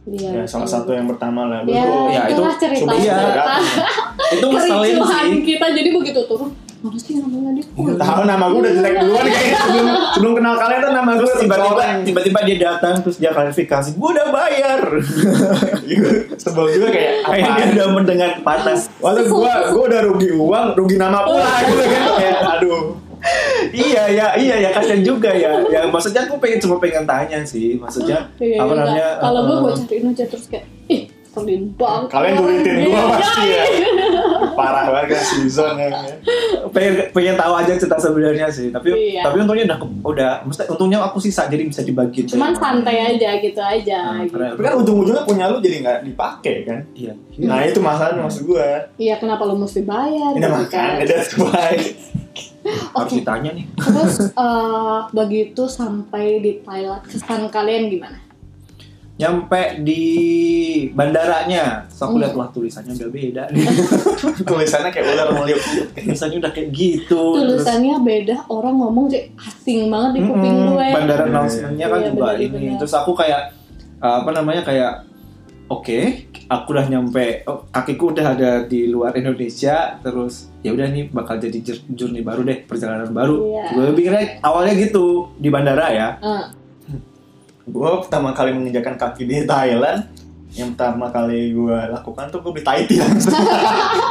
[0.04, 2.12] Iya, ya salah satu yang pertama lah Ya, Betul.
[2.12, 3.14] Ya, itu cerita iya.
[3.16, 3.42] cerita
[4.36, 6.52] itu ngeselin sih kita jadi begitu turun
[6.84, 7.64] mana sih namanya dia?
[7.64, 7.92] Iya.
[7.96, 11.34] tahu nama gue udah jelek duluan kayaknya sebelum sebelum kenal kalian tuh nama gue terus
[11.40, 14.80] tiba-tiba tiba-tiba dia datang terus dia klarifikasi gue udah bayar.
[16.44, 20.66] Sebel juga kayak kayak dia apa udah mendengar panas Waktu gue gue udah rugi uang
[20.76, 22.02] rugi nama pula gitu kan.
[22.20, 22.84] Kayak aduh.
[23.72, 25.64] Iya ya iya ya kasian juga ya.
[25.72, 27.80] Ya maksudnya aku pengen cuma pengen tanya sih.
[27.80, 31.62] Maksudnya Iya, apa iya, namanya kalau gue eh, gue cariin aja terus kayak ih selin
[31.74, 32.08] banget.
[32.08, 33.64] Kalian julitin gue Iya, pasti ya.
[33.66, 33.90] Iya.
[34.54, 35.90] parah banget kan season ya
[36.70, 39.26] pengen pengen tahu aja cerita sebenarnya sih tapi Iya.
[39.26, 43.58] tapi untungnya udah udah maksudnya untungnya aku sisa jadi bisa dibagi cuman santai aja gitu
[43.58, 44.38] aja Nah, gitu.
[44.38, 46.80] tapi kan ujung-ujungnya punya lu jadi nggak dipakai kan?
[46.94, 47.12] Iya.
[47.40, 50.92] Nah itu masalahnya maksud gue iya kenapa lu mesti bayar ini gitu makan kan?
[51.02, 51.74] that's why
[52.94, 53.20] harus Oke.
[53.20, 53.66] ditanya nih.
[53.74, 58.18] Terus eh, begitu sampai di Thailand kesan kalian gimana
[59.14, 60.02] nyampe di
[60.90, 61.86] bandaranya.
[61.86, 62.20] Terus aku Hmm.
[62.20, 63.62] lihat wah tulisannya udah beda nih.
[64.44, 65.60] Tulisannya kayak ular meliuk
[65.94, 68.36] tulisannya udah kayak gitu terus tulisannya beda.
[68.48, 70.86] Orang ngomong kayak asing banget di kuping Mm-mm, gue.
[70.90, 72.46] Bandara announcement-nya kan Iya, juga ini.
[72.50, 72.76] benar.
[72.76, 73.42] terus aku kayak
[73.98, 74.92] uh, apa namanya kayak
[75.64, 75.98] oke
[76.44, 81.38] aku udah nyampe oh, kakiku udah ada di luar Indonesia terus ya udah nih bakal
[81.38, 83.38] jadi jur- journey baru deh perjalanan baru.
[83.40, 83.64] Iya.
[83.70, 86.08] gue pikirnya awalnya gitu di bandara ya.
[86.18, 86.44] Eh,
[87.64, 90.04] gue pertama kali menginjakan kaki di Thailand
[90.54, 93.02] yang pertama kali gue lakukan tuh gue beli Thai tea.
[93.02, 93.34] Langsung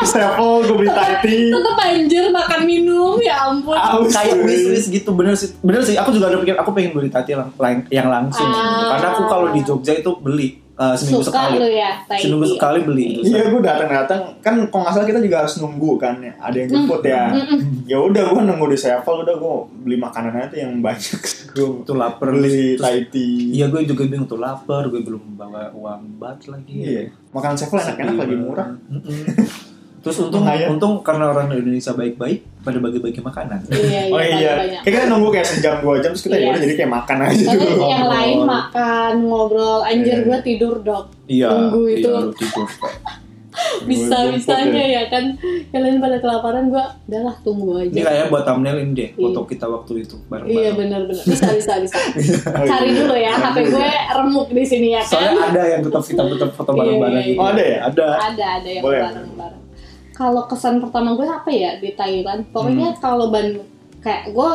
[0.03, 1.47] Sevel gue beli Thai tea.
[1.47, 3.71] tetep anjir makan minum ya ampun.
[3.71, 5.55] Aus, kayak wish gitu bener sih.
[5.63, 8.43] Bener sih aku juga ada pikir aku pengen beli tati lang- lang- yang langsung.
[8.45, 8.91] Ah.
[8.91, 12.79] karena aku kalau di Jogja itu beli eh, seminggu Suka sekali lu ya, seminggu sekali
[12.81, 16.33] beli itu Iya, gue datang-datang kan kalau nggak salah kita juga harus nunggu kan ya.
[16.41, 17.29] Ada yang jemput ya.
[17.85, 19.55] Ya udah gue nunggu di Sevel udah gue
[19.85, 21.19] beli makanan aja yang banyak.
[21.53, 22.33] gue Tuh lapar.
[22.33, 22.77] beli
[23.13, 23.61] tea.
[23.61, 26.77] Iya gue juga bingung tuh lapar, gue belum bawa uang bat lagi.
[26.81, 27.01] Iya.
[27.29, 28.69] Makanan Sevel enak-enak lagi murah.
[28.89, 29.21] Mm-mm.
[30.03, 30.67] Terus untung Lumayan.
[30.69, 33.59] untung karena orang Indonesia baik-baik pada bagi-bagi makanan.
[33.65, 34.51] Iya, iya, Oh iya,
[34.83, 36.49] kayak kita nunggu kayak sejam dua jam terus kita ya Iya.
[36.49, 37.71] udah jadi kayak makan aja Karena dulu.
[37.71, 38.11] yang ngobrol.
[38.11, 40.25] lain makan, ngobrol, anjir Iya.
[40.25, 41.05] gue tidur dok.
[41.25, 41.47] Iya.
[41.49, 42.03] Tunggu itu.
[42.05, 42.67] Iya, lu tidur.
[43.83, 45.25] Bisa-bisanya jemput ya kan.
[45.69, 47.91] Kalian pada kelaparan gue, udahlah tunggu aja.
[47.91, 49.23] Ini kayak buat thumbnail ini deh, Iya.
[49.23, 50.75] foto kita waktu itu Iya bareng-bareng.
[50.75, 51.97] benar-benar bisa bisa bisa.
[52.69, 52.97] Cari iya.
[52.97, 55.11] dulu ya, HP gue remuk di sini ya kan.
[55.13, 57.39] Soalnya ada yang tetap kita tetap foto Iya, bareng-bareng iya, gitu.
[57.39, 57.79] Oh, ada ya?
[57.85, 58.05] Ada.
[58.25, 58.99] ada ada yang Boleh.
[59.01, 59.61] bareng-bareng.
[60.13, 62.45] Kalau kesan pertama gue apa ya di Thailand?
[62.49, 63.01] Pokoknya Hmm.
[63.01, 63.57] kalau ban
[63.99, 64.49] kayak gue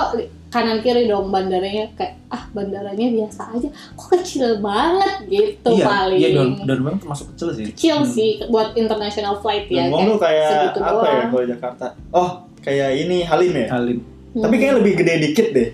[0.49, 6.17] kanan kiri dong bandaranya kayak ah bandaranya biasa aja, kok kecil banget gitu iya, paling.
[6.17, 7.65] iya dan dan memang termasuk kecil sih.
[7.69, 8.09] kecil Hmm.
[8.09, 9.89] sih buat international flight ya.
[9.89, 11.29] Ngomong tuh kayak segitu apa ya doang.
[11.29, 11.87] kalau Jakarta?
[12.11, 13.67] Oh, kayak ini Halim ya.
[13.69, 13.99] Halim.
[14.31, 15.69] Tapi kayaknya lebih gede dikit deh.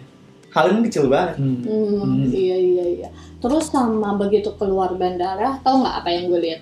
[0.50, 1.34] Halim kecil banget.
[1.36, 1.58] Hmm.
[1.60, 2.30] Hmm, Hmm.
[2.30, 3.08] iya iya iya.
[3.38, 6.60] Terus sama begitu keluar bandara, tau nggak apa yang gue lihat?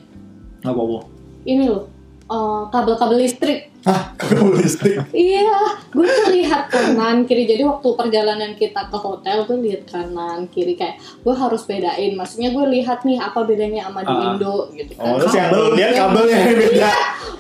[0.61, 0.99] Nggak apa-apa.
[1.45, 1.85] Ini loh,
[2.33, 3.61] eh, kabel-kabel listrik.
[3.83, 4.95] Hah, kabel listrik.
[5.11, 5.53] Iya,
[5.91, 7.45] gue tuh lihat kanan kiri.
[7.45, 12.15] Jadi waktu perjalanan kita ke hotel, gue lihat kanan kiri kayak gue harus bedain.
[12.15, 14.23] Maksudnya gue lihat nih apa bedanya sama di Ah.
[14.31, 15.15] Indo gitu Oh, kan.
[15.19, 15.61] terus yang Kabel.
[15.61, 16.91] lu lihat kabelnya yang beda.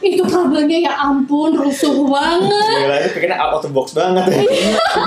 [0.02, 2.74] Iya, itu kabelnya ya ampun rusuh banget.
[2.76, 4.40] Gila, itu pikirnya out of the box banget ya.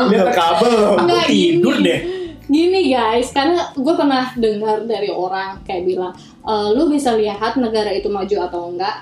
[0.08, 0.96] Lihat kabel loh.
[0.98, 1.86] Nggak, tidur gini.
[1.86, 2.00] deh.
[2.46, 7.90] Gini guys, karena gue pernah dengar dari orang kayak bilang, e, lu bisa lihat negara
[7.90, 8.96] itu maju atau enggak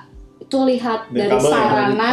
[0.43, 2.12] itu lihat Dari dari kabel sarana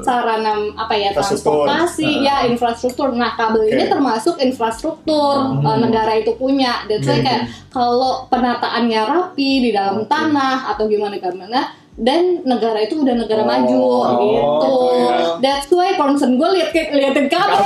[0.00, 2.22] sarana apa ya transportasi Nah.
[2.22, 3.90] ya infrastruktur nah kabel ini Oke.
[3.90, 5.60] termasuk infrastruktur Hmm.
[5.60, 7.26] uh, negara itu punya dan saya Hmm.
[7.26, 10.08] kayak kalau penataannya rapi di dalam Oke.
[10.08, 11.60] tanah atau gimana gimana
[11.94, 15.12] dan negara itu udah negara Oh, maju gitu gitu ya.
[15.38, 17.60] that's why concern gue liat liatin kabel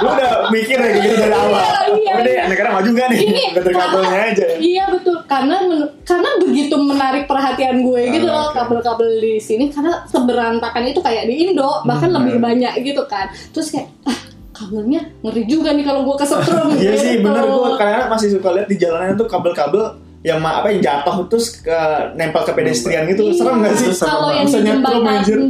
[0.00, 1.60] Lu udah mikir ya gitu dari awal.
[1.92, 2.42] Iya, deh, iya.
[2.48, 3.18] negara maju gak nih?
[3.20, 4.44] Ini kabelnya aja.
[4.56, 5.56] Iya betul karena
[6.02, 8.56] karena begitu menarik perhatian gue gitu loh oke.
[8.56, 12.42] kabel-kabel di sini karena seberantakan itu kayak di Indo bahkan Hmm, lebih ah.
[12.42, 14.18] banyak gitu kan terus kayak ah
[14.50, 16.96] kabelnya ngeri juga nih kalau gue kesetrum Iya gitu.
[16.98, 19.84] sih, bener gue kadang masih suka lihat di jalanan tuh kabel-kabel
[20.20, 21.80] yang apa yang jatuh terus ke
[22.12, 23.32] nempel ke pedestrian gitu.
[23.32, 23.88] Iya, Serem gak sih?
[23.96, 25.00] Kalau yang di jembatan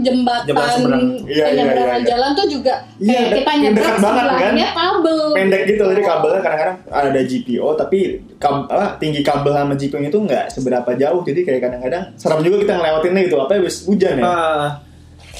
[0.00, 1.02] jembatan Jembatan seberang.
[1.02, 2.11] Iya, iya, penyeberangan iya, iya.
[2.14, 4.54] jalan tuh juga Iya, kayak kita yang nyebrang dekat banget, kan?
[4.70, 5.18] kabel.
[5.35, 7.98] pendek gitu jadi kabelnya kadang-kadang ada GPO tapi
[8.37, 12.56] kab- apa, tinggi kabel sama GPO itu nggak seberapa jauh jadi kayak kadang-kadang serem juga
[12.61, 14.68] kita ngelewatinnya gitu apa habis hujan ya Ah,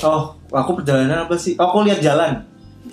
[0.03, 1.55] oh, aku perjalanan apa sih?
[1.55, 2.50] Oh, aku lihat jalan.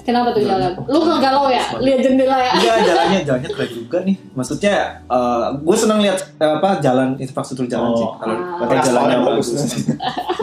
[0.08, 0.72] Kenapa tuh jalan?
[0.88, 1.60] Lu nggak galau ya?
[1.84, 2.52] Lihat jendela ya?
[2.56, 4.16] Iya, jalannya jalannya keren juga nih.
[4.32, 8.08] Maksudnya, eh, gue senang lihat eh, apa jalan infrastruktur jalan Oh, sih.
[8.16, 8.56] Kalau ah.
[8.56, 9.48] kalau Berarti jalannya bagus.
[9.52, 9.74] bagus.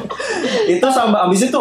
[0.77, 1.61] itu sama abis itu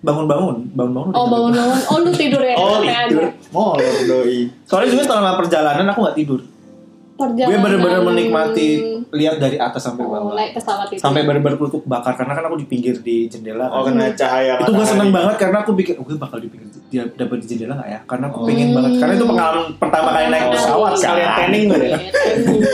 [0.00, 1.12] bangun-bangun, bangun-bangun.
[1.12, 2.54] Oh bangun-bangun, oh lu tidur ya?
[2.62, 3.34] oh tidur aja.
[3.50, 6.40] molor doi Soalnya juga selama perjalanan aku nggak tidur.
[6.40, 7.60] Gue Perjalanan.
[7.60, 8.68] bener-bener menikmati
[9.12, 10.32] lihat dari atas sampai Oh, bawah.
[10.32, 10.98] naik pesawat itu.
[10.98, 13.66] Sampai bener-bener kuluk bakar karena kan aku di pinggir di jendela.
[13.66, 13.92] oh kan.
[13.92, 17.02] kena cahaya itu gue seneng banget karena aku pikir oh, gue bakal di pinggir dia
[17.08, 18.46] dapat di jendela nggak ya karena aku Oh.
[18.46, 21.98] pengen banget karena itu pengalaman pertama kali naik pesawat Sekalian kan tanning tuh ya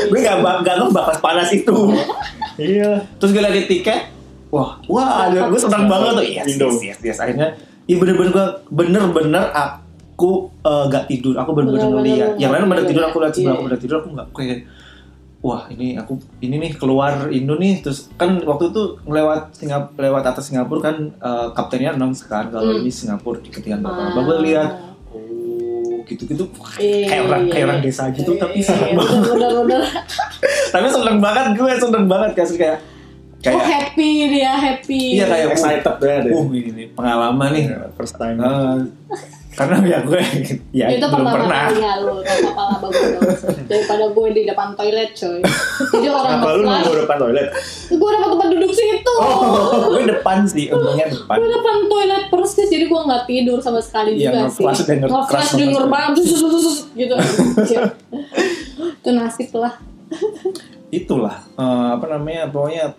[0.06, 1.76] gue gak gak bakal panas itu
[2.58, 4.00] iya terus gue lagi tiket
[4.48, 7.18] wah wah ada gue senang banget tuh yes yes yes, yes.
[7.18, 7.52] akhirnya
[7.84, 13.02] iya bener-bener gue bener-bener aku eh, gak tidur aku bener-bener ngeliat yang lain pada tidur
[13.04, 13.52] aku lihat sebelah Iya.
[13.54, 14.58] aku pada tidur aku nggak kayak
[15.46, 20.22] wah ini aku ini nih keluar Indo nih terus kan waktu itu lewat Singapura lewat
[20.26, 22.80] atas Singapura kan eh, kaptennya announce kan kalau Hmm.
[22.80, 24.10] ini Singapura di ketinggian berapa Ah.
[24.12, 24.70] Bapak lihat
[25.08, 26.44] oh gitu-gitu
[26.76, 27.68] Iya, kayak orang iya, kayak iya.
[27.68, 29.80] orang desa gitu Iya, tapi iya, seneng iya, banget bener, bener.
[30.72, 32.78] tapi seneng banget gue seneng banget kayak kayak
[33.38, 35.00] Oh kayak happy dia happy.
[35.14, 38.78] iya kayak excited banget ya uh ini nih pengalaman nih Iya, first time Eh,
[39.56, 40.20] karena ya gue
[40.70, 41.62] ya itu belum pertama pernah.
[41.66, 45.40] kalinya lu apa apa bagus daripada gue di depan toilet coy.
[45.40, 47.46] Jadi orang Kenapa lu nunggu depan toilet?
[47.88, 49.12] gue dapat tempat duduk situ.
[49.16, 51.36] Oh, gue depan sih untungnya depan.
[51.36, 54.64] Gue depan toilet persis jadi gue nggak tidur sama sekali Iya, juga sih.
[54.84, 55.60] denger keras nge-flash banget.
[55.64, 56.12] denger banget
[56.92, 57.14] gitu.
[58.96, 59.74] Itu nasib lah.
[60.88, 62.92] Itulah eh, apa namanya pokoknya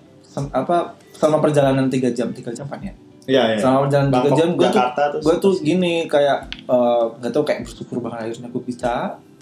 [0.52, 0.78] apa
[1.14, 2.94] selama perjalanan tiga jam tiga jam kan ya
[3.28, 3.58] Iya, iya.
[3.58, 5.22] selama perjalanan tiga jam gue tuh Jakarta terus.
[5.22, 8.94] gue tuh gini kayak eh, nggak tahu kayak bersyukur banget akhirnya gue bisa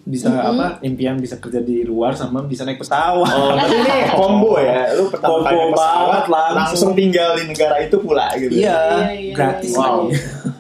[0.04, 0.41] bisa Mhm.
[0.48, 4.86] apa impian bisa kerja di luar sama bisa naik pesawat Oh, berarti ini combo ya.
[4.91, 6.56] Lu pertama kali naik pesawat langsung.
[6.56, 8.54] langsung tinggal di negara itu pula gitu.
[8.54, 9.82] iya Iya, iya, gratis iya.
[9.82, 10.10] lagi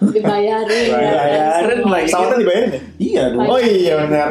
[0.07, 2.05] dibayarin ya, Dibayarin lagi.
[2.07, 2.81] Pesawatnya dibayarin ya?
[2.99, 4.29] iya dong Oh iya benar.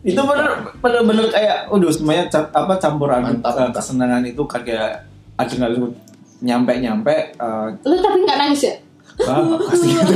[0.00, 3.74] itu bener bener bener kayak udah semuanya apa campuran Mantap, eh, mantap.
[3.78, 5.04] kesenangan itu kayak
[5.36, 5.92] adrenalin
[6.40, 8.74] nyampe nyampe eh, Lu tapi nggak nangis ya?
[9.20, 9.36] ah,
[9.68, 10.12] pasti gitu.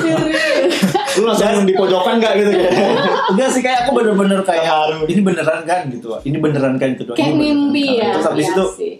[1.15, 2.73] Lu langsung di pojokan gak gitu kayak?
[3.33, 5.05] enggak sih kayak aku bener-bener kayak Terharu.
[5.05, 8.01] ini beneran kan gitu ini beneran kan gitu Kayak mimpi kan.
[8.01, 8.09] ya.
[8.15, 8.93] terus habis Iya itu sih.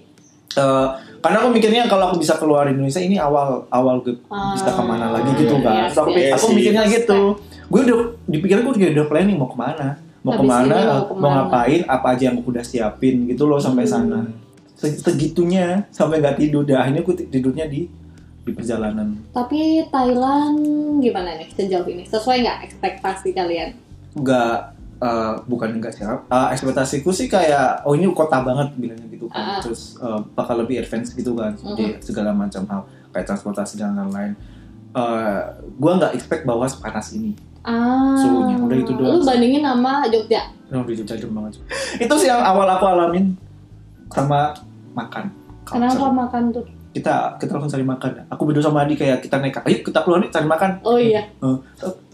[0.55, 0.87] eh,
[1.19, 4.13] karena aku mikirnya kalau aku bisa keluar Indonesia ini awal awal gue
[4.53, 6.11] bisa Ah, ke mana lagi gitu kan iya aku.
[6.11, 7.21] Iya aku mikirnya gitu
[7.65, 10.77] gue udah dipikir gue udah, udah planning mau ke mana mau Habis ke mana,
[11.11, 13.93] mau ngapain apa aja yang aku udah siapin gitu loh sampai Hmm.
[13.95, 14.21] sana
[14.91, 16.63] segitunya sampai nggak tidur.
[16.63, 17.87] Dah akhirnya aku ti- tidurnya di
[18.45, 19.17] di perjalanan.
[19.31, 20.61] Tapi Thailand
[20.99, 22.05] gimana nih sejauh ini?
[22.05, 23.73] Sesuai nggak ekspektasi kalian?
[24.15, 24.55] nggak
[25.01, 26.21] eh, bukan enggak sih Eh,
[26.53, 29.43] ekspektasiku sih kayak oh ini kota banget bilangnya gitu kan.
[29.49, 29.61] Ah.
[29.61, 31.57] terus eh, bakal lebih advance gitu kan.
[31.75, 32.81] Di segala macam hal.
[33.11, 34.39] Kayak transportasi dan lain-lain.
[34.93, 35.41] Eh,
[35.75, 37.35] gua nggak expect bahwa sepanas ini.
[37.65, 39.17] Ah, Suhunya, udah itu doang.
[39.17, 40.53] Lu bandingin sama Jogja.
[40.69, 41.53] Yang di Jogja banget.
[41.97, 43.35] Itu sih yang awal aku alamin
[44.13, 44.53] sama
[44.95, 45.25] makan
[45.65, 46.65] Kenapa makan tuh?
[46.95, 50.23] kita kita langsung cari makan aku berdua sama Adi kayak kita nekat ayo kita keluar
[50.23, 51.27] nih cari makan Oh iya.
[51.43, 51.57] Eh,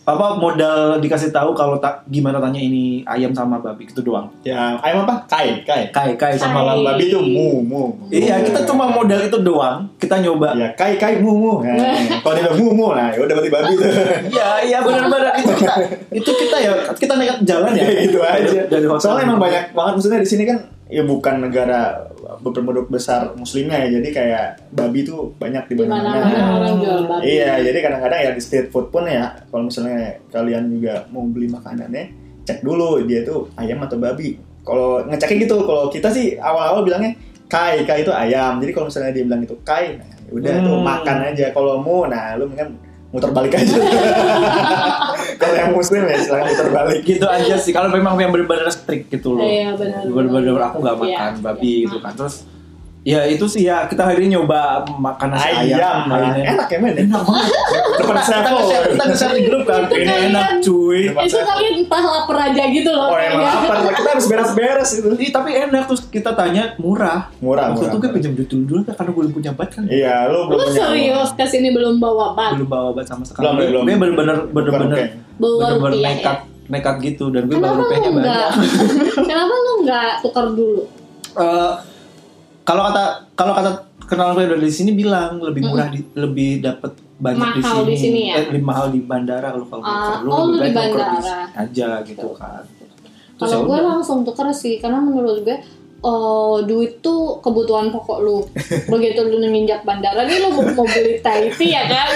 [0.01, 4.81] apa modal dikasih tahu kalau tak gimana tanya ini ayam sama babi gitu doang Yang
[4.81, 5.21] ayam apa?
[5.29, 5.93] Kai, kai.
[5.93, 6.81] kai kai sama Kai.
[6.81, 7.83] Babi itu mu, mu.
[8.09, 9.85] Iya, kita cuma modal itu doang.
[10.01, 10.57] Kita nyoba.
[10.57, 11.53] Ya, kai, kai, mu, mu.
[11.63, 13.87] Nah, kalau dia mu, mu, nah ya udah berarti babi tuh.
[14.33, 15.75] Iya, iya benar-benar itu kita.
[16.11, 17.85] Itu kita ya, kita nekat jalan ya.
[17.85, 18.41] Ya gitu aja.
[18.41, 19.05] Dari, dari hotel.
[19.05, 20.59] Soalnya emang banyak banget maksudnya di sini kan
[20.91, 22.03] ya bukan negara
[22.41, 24.01] berpenduduk besar muslimnya ya.
[24.01, 26.41] Jadi kayak babi tuh banyak di Di mana mana-mana.
[26.57, 27.23] orang jual babi.
[27.31, 29.97] Iya, jadi kadang-kadang ya di street food pun ya kalau misalnya
[30.29, 32.05] kalian juga mau beli makanannya,
[32.43, 34.37] cek dulu dia tuh ayam atau babi.
[34.61, 38.61] Kalau ngeceknya gitu, kalau kita sih awal-awal bilangnya kai, kai itu ayam.
[38.61, 40.85] Jadi kalau misalnya dia bilang itu kai, nah ya udah tuh Hmm.
[40.85, 41.47] makan aja.
[41.51, 42.77] Kalau mau, nah lu mendingan
[43.11, 43.75] muter balik aja.
[45.41, 47.01] kalau yang muslim ya silakan muter balik.
[47.03, 47.73] gitu aja sih.
[47.75, 49.43] Kalau memang yang benar-benar strict gitu loh.
[49.43, 50.07] Iya, benar.
[50.07, 51.83] Benar-benar aku nggak Iya, makan babi iya.
[51.91, 52.13] gitu kan.
[52.15, 52.37] Terus
[53.01, 55.81] ya itu sih ya kita hari ini nyoba makan nasi ayam.
[55.81, 56.43] Ayam, nah, ini.
[56.53, 56.95] enak ya men.
[57.01, 57.49] Enak banget.
[57.97, 58.59] Depan kita sevel.
[58.93, 59.83] kita nge-share di grup kan.
[59.89, 61.01] Ini enak cuy.
[61.09, 63.09] Depan Itu kalian entah lapar aja gitu loh.
[63.09, 63.75] Oh emang apa?
[63.97, 65.09] Kita harus beres-beres itu.
[65.17, 67.33] Ih, tapi enak terus kita tanya murah.
[67.41, 67.93] Murah, Waktu murah.
[67.93, 69.83] itu gue pinjam duit dulu dulu kan karena gue belum punya bat kan.
[69.89, 72.53] Iya, lu belum Lu punya serius ke sini belum bawa bat?
[72.61, 73.49] belum bawa obat sama sekali.
[73.49, 73.83] Belum, belum.
[73.89, 74.99] Gue bener-bener bener-bener
[75.41, 76.39] bener-bener rupiah nekat
[76.71, 78.13] nekat gitu dan gue rupiahnya lu banyak.
[78.13, 78.49] enggak?
[79.25, 80.83] Kenapa lu enggak tukar dulu?
[82.71, 83.05] Kalau kata
[83.35, 83.71] kalau kata
[84.07, 87.99] kenalan gue dari sini bilang lebih murah di, lebih dapat banyak Mahal di di sini,
[87.99, 88.35] sini ya?
[88.39, 91.45] Eh, lebih mahal di bandara kalau kalau Ah, lu oh, lebih di baik nuker bandara.
[91.53, 92.63] aja gitu kan.
[93.37, 95.57] Terus Kalau ya gue langsung tuker sih, karena menurut gue
[96.01, 98.39] oh, duit tuh kebutuhan pokok lu.
[98.89, 102.09] Begitu lu nginjak bandara nih lu mau, beli taiti ya kan?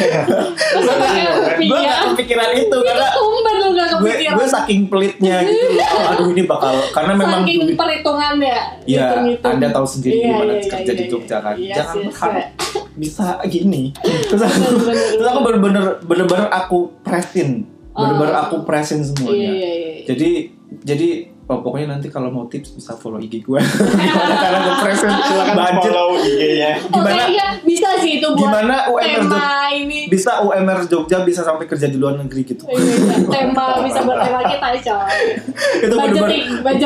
[0.48, 1.96] Terus lu pakai rupiah.
[2.12, 4.34] kepikiran itu Itu karena tumben lu gak kepikiran.
[4.34, 5.88] gue saking pelitnya gitu loh.
[6.14, 8.60] aduh ini bakal karena memang Saking duit perhitungan ya.
[8.84, 9.52] Ya, hitung-hitung.
[9.56, 11.10] Anda tahu sendiri Iya, gimana iya, kerja iya, di iya.
[11.10, 11.54] Jogja kan.
[11.54, 12.82] Iya Jangan sih, harus iya.
[12.94, 13.82] bisa gini.
[14.00, 14.96] Terus aku, Bener-bener.
[15.12, 17.48] terus aku bener-bener bener-bener aku presin,
[17.90, 18.42] bener-bener Oh.
[18.42, 19.34] aku presin semuanya.
[19.34, 20.02] Iya, iya, iya.
[20.04, 20.30] Jadi
[20.82, 21.08] jadi
[21.46, 23.60] oh, pokoknya nanti kalau mau tips bisa follow IG gue.
[23.60, 25.82] Gimana cara gue presin Silakan budget.
[25.84, 26.70] follow IG-nya.
[26.78, 30.06] Oke, Gimana iya bisa sih itu buat gimana UMR tema ini.
[30.06, 32.64] bisa UMR Jogja bisa sampai kerja di luar negeri gitu.
[32.64, 33.16] Iya, iya.
[33.34, 35.18] tema bisa buat tema kita coy.
[35.80, 36.42] itu budgeting.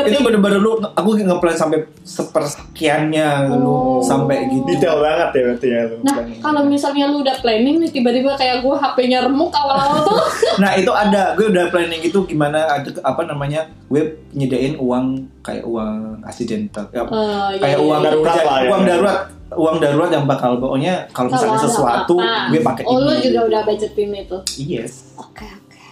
[0.09, 4.01] itu bener-bener lu aku ngeplan sampai sepersekiannya lu Oh.
[4.01, 4.65] sampai gitu.
[4.65, 5.95] Detail banget ya berarti ya lu.
[6.01, 10.19] Nah, kalau misalnya lu udah planning nih tiba-tiba kayak gue HP-nya remuk awal-awal tuh.
[10.61, 15.05] Nah itu ada, gue udah planning itu gimana ada apa namanya, gue nyediain uang
[15.39, 17.07] kayak uang aksidental, ya, Eh,
[17.55, 18.07] iya, kayak iya, uang iya.
[18.11, 18.67] Darurat ya.
[18.67, 19.19] uang darurat,
[19.49, 22.49] uang darurat yang bakal pokoknya kalau misalnya ada sesuatu apa-apa.
[22.49, 23.23] gue pakai Oh, lu ini.
[23.23, 24.37] juga udah budgetin itu.
[24.55, 25.13] Yes.
[25.15, 25.83] Oke, oke.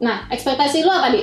[0.00, 1.22] Nah, ekspektasi lu apa, Di?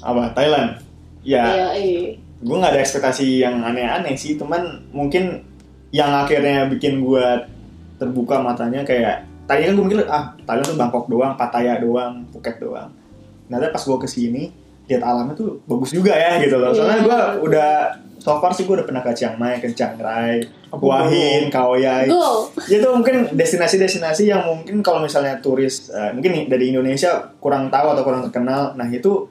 [0.00, 0.80] apa Thailand?
[1.22, 2.00] Ya, Iya, iya.
[2.18, 5.46] gue nggak ada ekspektasi yang aneh-aneh sih, teman mungkin
[5.94, 7.26] yang akhirnya bikin gue
[8.00, 12.58] terbuka matanya kayak tadi kan gue mikir ah Thailand tuh Bangkok doang, Pattaya doang, Phuket
[12.58, 12.90] doang.
[13.46, 14.50] Nah, pas gue ke sini
[14.92, 16.70] lihat alamnya tuh bagus juga ya gitu loh.
[16.70, 17.06] Soalnya Iya.
[17.08, 17.70] gue udah
[18.22, 20.38] so far sih gue udah pernah ke Chiang Mai, ke Chiang Rai,
[20.70, 22.06] Aku Hua Hin, Khao Yai.
[22.06, 22.46] Go.
[22.70, 27.96] Ya itu mungkin destinasi-destinasi yang mungkin kalau misalnya turis eh, mungkin dari Indonesia kurang tahu
[27.96, 29.26] atau kurang terkenal, nah itu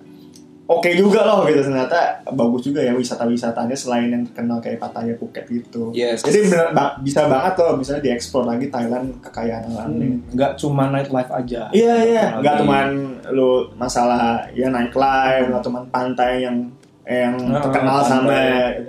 [0.72, 5.44] oke juga loh gitu ternyata bagus juga ya wisata-wisatanya selain yang terkenal kayak Pattaya, Phuket
[5.46, 5.92] gitu.
[5.92, 6.22] Yes.
[6.22, 10.08] Jadi bener, ba- bisa banget loh misalnya dieksplor lagi Thailand kekayaan alamnya.
[10.08, 11.62] Hmm, nggak cuma nightlife aja.
[11.70, 12.88] Iya iya, Apalagi- nggak cuman
[13.32, 16.58] lu masalah ya nightlife, nggak cuman pantai yang
[17.02, 18.38] yang Nah, terkenal sama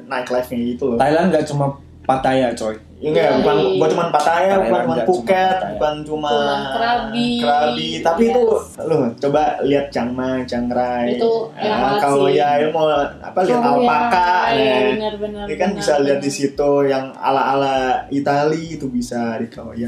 [0.07, 0.97] nightlife-nya gitu loh.
[0.97, 1.67] Thailand nggak cuma
[2.03, 2.75] Pattaya coy.
[3.03, 3.37] Ya enggak, Yoi.
[3.37, 6.33] bukan bukan cuma Pattaya, bukan cuma Phuket, bukan cuma
[6.71, 7.29] Krabi.
[7.37, 7.89] Krabi.
[7.99, 8.31] tapi Yes.
[8.31, 8.43] itu
[8.81, 11.19] lu coba lihat Chiang Mai, Chiang Rai.
[11.19, 14.91] Itu banget kalau ya lu mau apa lihat Oh, alpaka iya, iya, nah.
[14.95, 17.77] benar-benar, Ini kan benar, bisa lihat di situ yang ala-ala
[18.09, 19.83] Itali itu bisa di Kauai.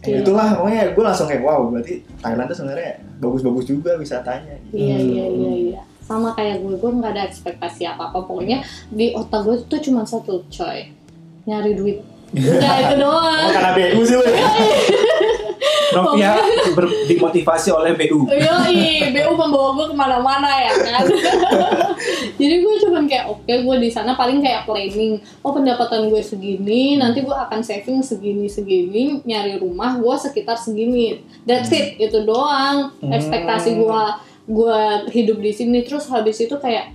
[0.00, 0.24] Iya.
[0.24, 4.56] Itulah pokoknya gue langsung kayak wow berarti Thailand tuh sebenarnya bagus-bagus juga wisatanya.
[4.70, 5.06] Iya Hmm.
[5.06, 5.80] iya iya iya.
[6.00, 8.22] Sama kayak gue, gue nggak ada ekspektasi apa apa.
[8.22, 10.88] Pokoknya di otak gue tuh cuma satu coy,
[11.44, 12.00] nyari duit.
[12.32, 13.48] Udah itu Oh, doang.
[13.50, 14.46] karena BU sih lu ya.
[15.88, 16.32] Novia
[16.74, 18.26] ber- dimotivasi oleh BU.
[18.28, 21.04] Yoi, BU membawa gue ke mana-mana ya kan.
[22.38, 25.16] Jadi gue cuman kayak oke gue di sana paling kayak planning.
[25.40, 31.22] Oh pendapatan gue segini, nanti gue akan saving segini segini, nyari rumah gue sekitar segini.
[31.42, 32.92] That's it, itu doang.
[33.00, 34.02] Ekspektasi gue
[34.46, 34.78] gue
[35.10, 36.94] hidup di sini terus habis itu kayak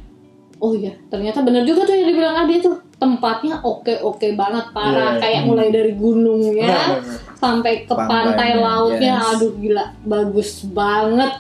[0.58, 5.18] oh ya ternyata bener juga tuh yang dibilang Adi tuh tempatnya oke oke banget parah
[5.18, 5.20] Iya.
[5.20, 7.18] kayak mulai dari gunungnya Benar, benar.
[7.34, 9.30] sampai ke pantai Pantainya, lautnya yes.
[9.32, 11.34] aduh gila bagus banget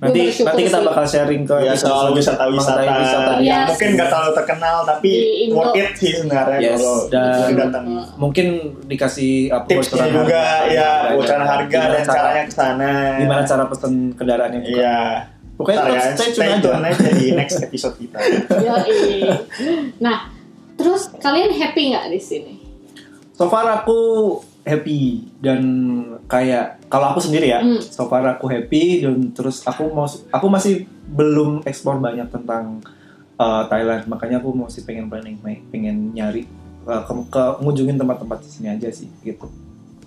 [0.00, 3.44] Nanti nanti kita bakal sharing ke Ya soal wisata-wisata wisata Iya.
[3.44, 5.10] yang mungkin nggak terlalu terkenal tapi
[5.44, 5.54] Indo.
[5.54, 7.84] worth it sih sebenarnya Yes, kalau dan- datang.
[8.16, 8.46] Mungkin
[8.84, 12.92] dikasih apa Tipsnya juga harga, ya bocoran harga dan cara- caranya ke sana.
[13.14, 14.72] Gimana cara pesen kendaraannya juga.
[14.74, 14.98] Iya.
[15.54, 16.60] Pokoknya tetap ya, stay tune stay aja.
[16.64, 18.18] tune aja di next episode kita.
[20.00, 20.16] Nah
[20.80, 22.54] terus kalian happy nggak di sini
[23.32, 25.00] So far aku happy
[25.38, 25.62] dan
[26.26, 27.80] kayak kalau aku sendiri ya, Hmm.
[27.80, 32.84] so far aku happy dan terus aku mau aku masih belum explore banyak tentang
[33.34, 36.44] uh, Thailand makanya aku masih pengen planning pengen nyari
[36.84, 39.48] uh, ke, ke ngunjungin tempat-tempat di sini aja sih gitu.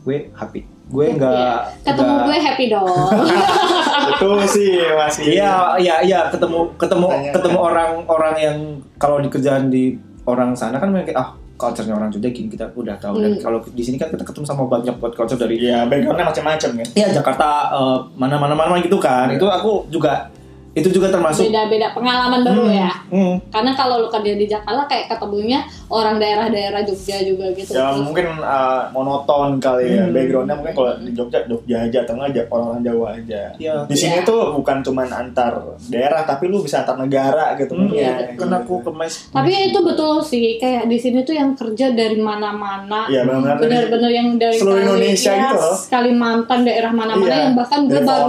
[0.03, 0.61] Gue happy.
[0.85, 1.89] Gue nggak Iya.
[1.89, 2.85] ketemu nggak- gue happy dong
[4.13, 5.23] Itu sih masih.
[5.33, 7.31] Iya, iya, iya, ketemu ketemu Tanya.
[7.33, 8.57] ketemu orang-orang yang
[8.95, 12.97] kalau di kerjaan di orang sana kan mereka ah culture-nya orang Jogja gini kita udah
[12.97, 13.39] tahu dan Hmm.
[13.39, 16.87] kalau di sini kan kita ketemu sama banyak buat culture dari Iya, backgroundnya macam-macam kan.
[16.91, 19.29] Iya Jakarta eh, mana-mana mana gitu kan.
[19.29, 19.37] Iya.
[19.37, 20.27] Itu aku juga
[20.73, 23.35] itu juga termasuk beda-beda pengalaman baru Hmm, ya hmm.
[23.47, 28.01] karena kalau lu kerja di Jakarta kayak ketemunya orang daerah-daerah Jogja juga gitu Ya Terus-
[28.01, 30.11] mungkin uh, monoton kali ya Hmm.
[30.11, 33.41] backgroundnya mungkin kalau di Jogja Jogja aja atau aja orang Jawa aja.
[33.53, 33.85] Iya.
[33.85, 34.25] Di sini Iya.
[34.25, 35.53] tuh bukan cuman antar
[35.85, 37.73] daerah tapi lu bisa antar negara gitu.
[37.73, 38.57] Hmm, Iya, Ya, kan gitu.
[38.57, 43.05] aku ke mes tapi itu betul sih kayak di sini tuh yang kerja dari mana-mana
[43.05, 44.09] Iya benar-benar.
[44.09, 45.77] yang dari Seluruh Indonesia Yes, gitu loh.
[45.87, 48.25] Kalimantan daerah mana-mana Iya, yang bahkan gue baru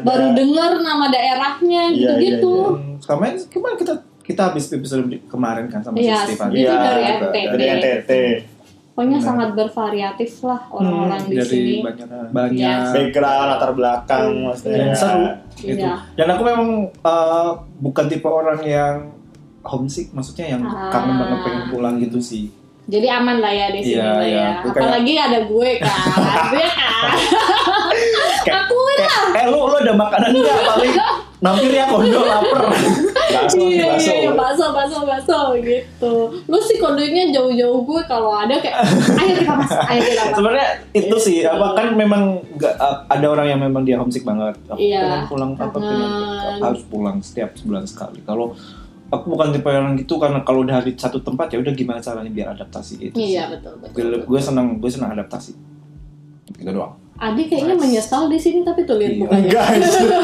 [0.00, 5.64] baru dengar nama daerahnya Iya, gitu-gitu iya, Hmm, sama kemarin kita kita habis episode kemarin
[5.66, 6.48] kan sama Iya, si Stefan.
[6.50, 7.14] Itu Iya, dari juga.
[7.14, 7.36] NTT.
[7.48, 8.10] Dari NTT.
[8.90, 9.28] pokoknya Benar.
[9.30, 12.90] sangat bervariatif lah orang-orang Hmm, di dari sini banyak banyak Yes.
[12.90, 14.76] Background latar belakang maksudnya.
[14.76, 15.24] dan seru
[15.56, 15.78] gitu.
[15.80, 15.94] Iya.
[16.12, 18.94] Dan aku memang eh, bukan tipe orang yang
[19.60, 20.90] homesick, maksudnya yang Ah.
[20.90, 22.50] kangen banget pengen pulang gitu sih.
[22.86, 24.32] jadi aman lah ya di sini Iya, lah iya.
[24.34, 25.98] ya Gue kayak- apalagi ada gue kan
[26.56, 27.10] Iya kan
[28.42, 28.96] Kayak- aku lah
[29.30, 30.94] Eh lu lu ada makanan nggak paling
[31.38, 32.66] nampir ya kondo lapar.
[33.28, 34.08] Bakso, iya bakso.
[34.08, 36.12] iya iya bakso bakso bakso gitu
[36.42, 38.80] lu sih kodenya jauh-jauh gue kalau ada kayak
[39.20, 41.46] ayo kita mas ayo kita mas Sebenarnya itu sih Gitu.
[41.46, 42.22] apa kan memang
[42.58, 44.58] uh, ada orang yang memang dia homesick banget.
[44.66, 46.12] Aku Iya, pengen pulang apa pengen
[46.58, 48.18] harus pulang setiap sebulan sekali.
[48.20, 48.56] Kalau
[49.08, 52.28] aku bukan tipe orang gitu karena kalau udah di satu tempat ya udah gimana caranya
[52.28, 53.14] biar adaptasi itu.
[53.14, 53.54] iya sih.
[53.54, 54.20] betul betul, Gue, betul.
[54.26, 55.52] gue senang gue senang adaptasi.
[56.50, 56.94] Gitu doang.
[57.14, 59.20] Adi kayaknya menyesal di sini tapi tuh lihat Iya.
[59.20, 59.68] mukanya Enggak.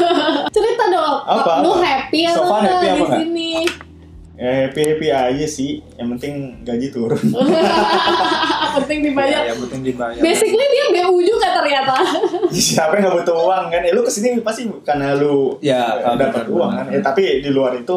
[0.55, 1.83] cerita dong Apa, lu apa?
[1.83, 3.19] happy So far enggak happy apa di enggak?
[3.19, 3.51] sini
[4.35, 5.71] ya happy happy aja sih.
[5.93, 7.19] Yang penting gaji turun.
[8.75, 10.19] penting dibayar Ya, yang penting dibayar.
[10.19, 11.95] basically dia BU juga ternyata
[12.51, 13.81] Siapa yang nggak butuh uang kan?
[13.81, 16.85] Eh lu ke sini pasti karena lu Ya, eh, dapat uang benar.
[16.85, 16.93] kan.
[16.93, 17.95] Eh, tapi di luar itu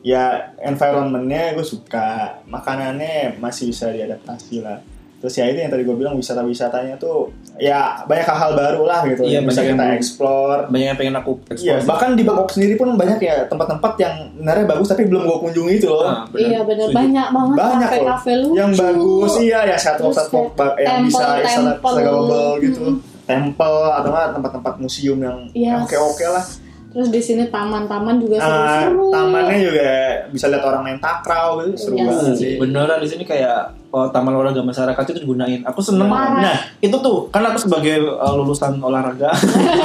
[0.00, 4.78] ya environmentnya gue suka, makanannya masih bisa diadaptasi lah.
[5.20, 9.20] Terus ya itu yang tadi gue bilang wisata-wisatanya tuh ya banyak hal-hal baru lah gitu
[9.22, 10.60] Iya, yang bisa banyak yang kita belum- explore.
[10.66, 11.80] banyak yang pengen aku Iya, explore.
[11.86, 15.72] bahkan di Bangkok sendiri pun banyak ya tempat-tempat yang sebenarnya bagus tapi belum gue kunjungi
[15.74, 16.02] itu loh.
[16.02, 16.96] Nah, iya bener Setuju.
[16.96, 20.38] banyak banget banyak loh kafe-kafe lucu yang bagus iya ya satu satu
[20.78, 22.98] yang bisa instagramable gitu Mm.
[23.28, 25.84] temple atau tempat-tempat museum yang Yes.
[25.84, 26.42] oke oke lah
[26.90, 28.46] terus di sini taman-taman juga Ah,
[28.82, 29.88] seru-seru tamannya juga
[30.28, 32.54] bisa lihat orang main takraw gitu seru Iya banget sih.
[32.56, 36.42] beneran di sini kayak oh, taman olahraga masyarakat itu digunain aku seneng Parah.
[36.42, 39.30] nah itu tuh kan aku sebagai uh, lulusan olahraga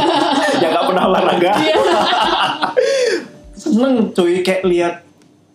[0.61, 1.77] yang nggak pernah olahraga Iya.
[3.55, 4.95] seneng cuy kayak lihat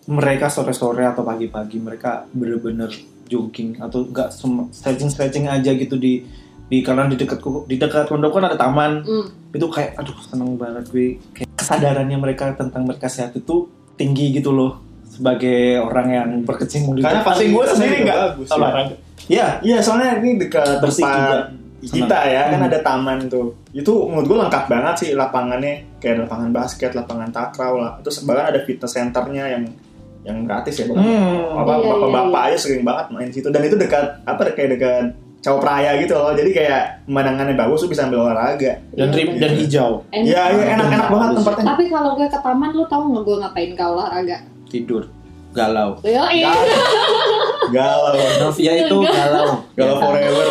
[0.06, 2.90] mereka sore-sore atau pagi-pagi mereka bener-bener
[3.26, 4.34] jogging atau enggak
[4.70, 6.26] stretching stretching aja gitu di
[6.70, 9.26] di karena di dekat di dekat pondok kan ada taman Hmm.
[9.50, 14.54] itu kayak aduh seneng banget gue kayak kesadarannya mereka tentang mereka sehat itu tinggi gitu
[14.54, 18.54] loh sebagai orang yang berkecimpung di karena pasti gue sendiri nggak bagus ya.
[18.56, 18.94] olahraga
[19.28, 21.14] Iya, Iya, soalnya ini dekat Bersih juga.
[21.14, 21.38] tempat
[21.86, 22.66] kita ya, kan Hmm.
[22.66, 23.54] ada taman tuh.
[23.70, 27.92] Itu menurut gue lengkap banget sih lapangannya, kayak lapangan basket, lapangan takraw lah.
[28.02, 29.64] Terus bahkan ada fitness centernya yang
[30.20, 30.84] yang gratis ya?
[30.84, 30.98] Hmm.
[31.56, 35.04] Apa Iya, bapak-bapak iya, aja sering banget main situ dan itu dekat apa kayak dekat
[35.40, 36.36] Cowok Raya gitu loh.
[36.36, 38.76] Jadi kayak pemandangannya bagus, lu bisa ambil olahraga.
[38.92, 40.28] dan rim dan hijau Enak.
[40.28, 41.64] Iya, iya enak-enak banget tempatnya.
[41.72, 44.38] Tapi kalau gue ke taman lu tau nggak gue ngapain kau olahraga?
[44.70, 45.02] tidur
[45.50, 45.98] galau.
[46.06, 46.54] Yo, iya.
[47.74, 48.14] Galau.
[48.14, 49.66] Novia itu galau.
[49.74, 50.46] Galau forever.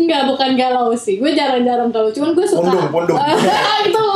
[0.00, 1.20] Enggak, bukan galau sih.
[1.20, 2.08] Gue jarang-jarang tahu.
[2.16, 2.72] Cuman gue suka.
[2.72, 3.18] Pundung, pundung.
[3.84, 4.08] itu.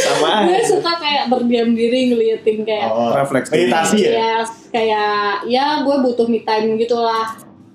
[0.00, 2.88] Sama gue suka kayak berdiam diri ngeliatin kayak.
[2.88, 3.52] Oh, Refleks.
[3.52, 4.12] meditasi ya?
[4.16, 4.34] Ya,
[4.72, 7.28] kayak ya gue butuh me time gitulah.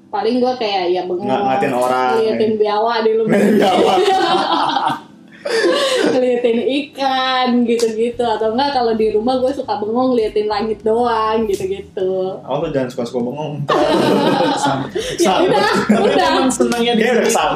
[0.09, 1.29] Paling gue kayak ya bengong.
[1.29, 2.11] Ngeliatin orang.
[2.17, 3.23] Ngeliatin biawa di lu.
[3.29, 3.93] Biawa.
[6.09, 12.35] ngeliatin ikan gitu-gitu atau enggak kalau di rumah gue suka bengong ngeliatin langit doang gitu-gitu.
[12.43, 13.53] Oh, lu jangan suka-suka bengong.
[15.19, 16.27] Ya udah, udah.
[16.35, 17.03] Emang senangnya di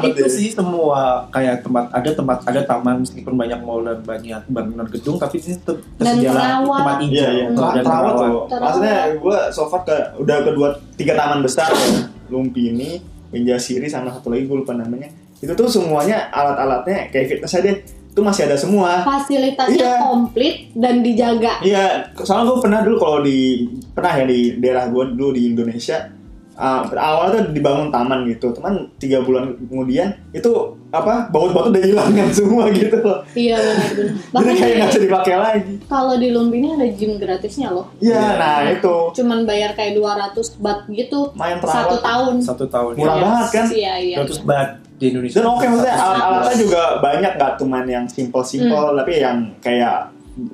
[0.08, 4.86] itu sih semua kayak tempat ada tempat ada taman meskipun banyak mall dan banyak bangunan
[4.88, 6.78] gedung tapi ini tetap tersedia terawat.
[6.80, 7.44] tempat hijau Iya, iya.
[7.44, 8.16] Oh, Terawat, dan terawat terawat.
[8.16, 8.42] tuh.
[8.48, 8.64] Terawat.
[8.64, 11.88] Maksudnya gue so far ke udah kedua tiga taman besar ya.
[12.28, 15.10] Lumpini, Pinjasiri sama satu lagi gue lupa namanya.
[15.42, 17.74] Itu tuh semuanya alat-alatnya kayak fitness aja.
[18.14, 19.02] Itu masih ada semua.
[19.02, 19.98] Fasilitasnya Iya.
[20.06, 21.58] komplit dan dijaga.
[21.66, 26.13] Iya, soalnya gue pernah dulu kalau di pernah ya di daerah gue dulu di Indonesia.
[26.54, 30.50] Uh, awalnya tuh dibangun taman gitu, teman tiga bulan kemudian itu
[30.88, 33.26] apa baut-baut udah hilangan semua gitu loh.
[33.30, 34.14] Iya benar-benar.
[34.38, 35.72] Jadi kayak nggak bisa dipakai lagi.
[35.84, 37.90] kalau di Lumbini ada gym gratisnya loh.
[37.98, 38.38] Iya, Iya.
[38.38, 42.02] nah itu Cuman bayar kayak 200 bat gitu main satu terawat.
[42.02, 42.34] tahun.
[42.40, 43.22] satu tahun Murah ya.
[43.24, 43.66] banget kan?
[43.68, 44.16] Iya iya.
[44.22, 48.94] Terus bat di Indonesia Dan oke maksudnya Satu- alat-alatnya juga banyak nggak cuman yang simple-simple
[48.94, 49.96] tapi yang kayak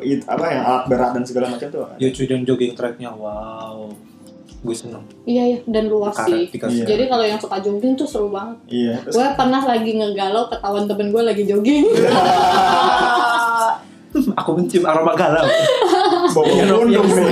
[0.01, 1.85] it- apa yang alat berat dan segala macam tuh.
[1.97, 3.93] ya cuy dan jogging tracknya wow
[4.61, 6.45] gue seneng Iya iya dan luas Karet sih.
[6.53, 6.85] dikasih.
[6.85, 8.61] Jadi kalau yang suka jogging tuh seru banget.
[8.67, 9.01] Iya.
[9.05, 11.89] Gue pernah lagi ngegalau ketahuan temen gue lagi jogging.
[14.37, 15.47] aku mencium aroma galau
[16.35, 17.17] bawa Iya, pundung iya.
[17.17, 17.31] nih.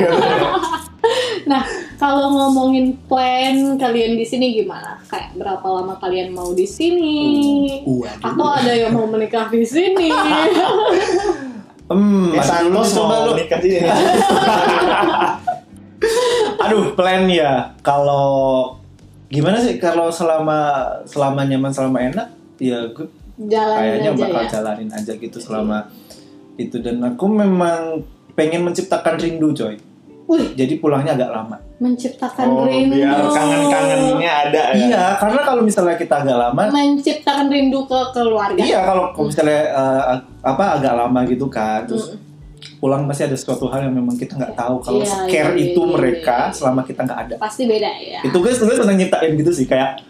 [1.45, 1.63] Nah,
[1.97, 5.01] kalau ngomongin plan kalian di sini gimana?
[5.05, 7.17] Kayak berapa lama kalian mau di sini?
[7.83, 8.21] Waduh.
[8.23, 10.09] Atau ada yang mau menikah di sini?
[11.89, 13.41] Hmm, dulu Santos coba mau lu.
[13.41, 13.81] nikah sini.
[16.69, 17.73] Aduh, plan ya.
[17.81, 18.77] Kalau
[19.27, 20.59] gimana sih kalau selama
[21.05, 23.09] selama nyaman selama enak, ya gue
[23.39, 24.49] Jalanin kayaknya aja bakal ya.
[24.51, 25.79] jalanin aja gitu selama
[26.57, 28.03] itu dan aku memang
[28.33, 29.79] pengen menciptakan rindu coy.
[30.29, 31.57] Wih, Jadi pulangnya agak lama.
[31.79, 32.99] menciptakan Oh, rindu.
[32.99, 34.85] biar kangen-kangennya ada ya.
[34.85, 38.59] Iya, karena kalau misalnya kita agak lama, Menciptakan rindu ke keluarga.
[38.59, 40.03] iya kalau kalau misalnya eh,
[40.43, 42.13] apa agak lama gitu kan, terus
[42.79, 45.81] pulang masih ada sesuatu hal yang memang kita nggak tahu kalau Iya, scare iya, itu
[45.83, 46.55] iya, mereka iya.
[46.55, 47.35] selama kita nggak ada.
[47.37, 48.21] Pasti beda ya.
[48.25, 50.08] Itu gue gue seneng nyiptain gitu sih kayak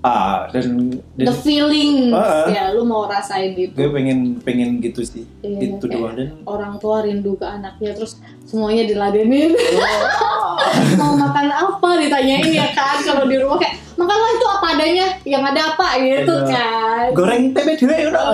[0.00, 2.08] ah dan, The dan feeling.
[2.08, 2.46] Heeh.
[2.50, 3.70] ya lu mau rasain itu.
[3.70, 5.28] gue pengen pengen gitu sih.
[5.40, 6.16] Iya, itu doang.
[6.16, 9.52] Dan orang tua rindu ke anaknya terus semuanya diladenin.
[11.00, 11.88] Mau makan apa?
[11.96, 15.06] Ditanyain ya kan kalau di rumah kayak makanlah itu apa adanya?
[15.24, 15.86] Yang ada apa?
[15.96, 16.46] Gitu Iya.
[16.46, 17.06] kan.
[17.12, 18.24] Goreng tempe dulu ya udah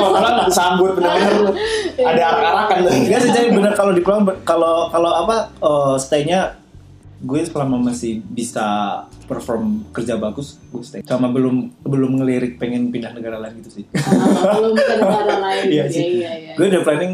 [0.00, 1.32] Malah nggak disambut bener-bener.
[1.38, 1.52] Lu.
[2.00, 2.92] Ada arak-arakan tuh.
[2.94, 6.40] Enggak sih jadi bener kalau di pulang kalau kalau apa eh, stay-nya
[7.20, 8.64] gue selama masih bisa
[9.30, 13.84] perform kerja bagus gue stay sama belum belum ngelirik pengen pindah negara lain gitu sih.
[13.94, 15.64] Ah, belum ke negara lain.
[15.64, 16.04] Iya iya sih.
[16.18, 17.12] iya iya gue udah planning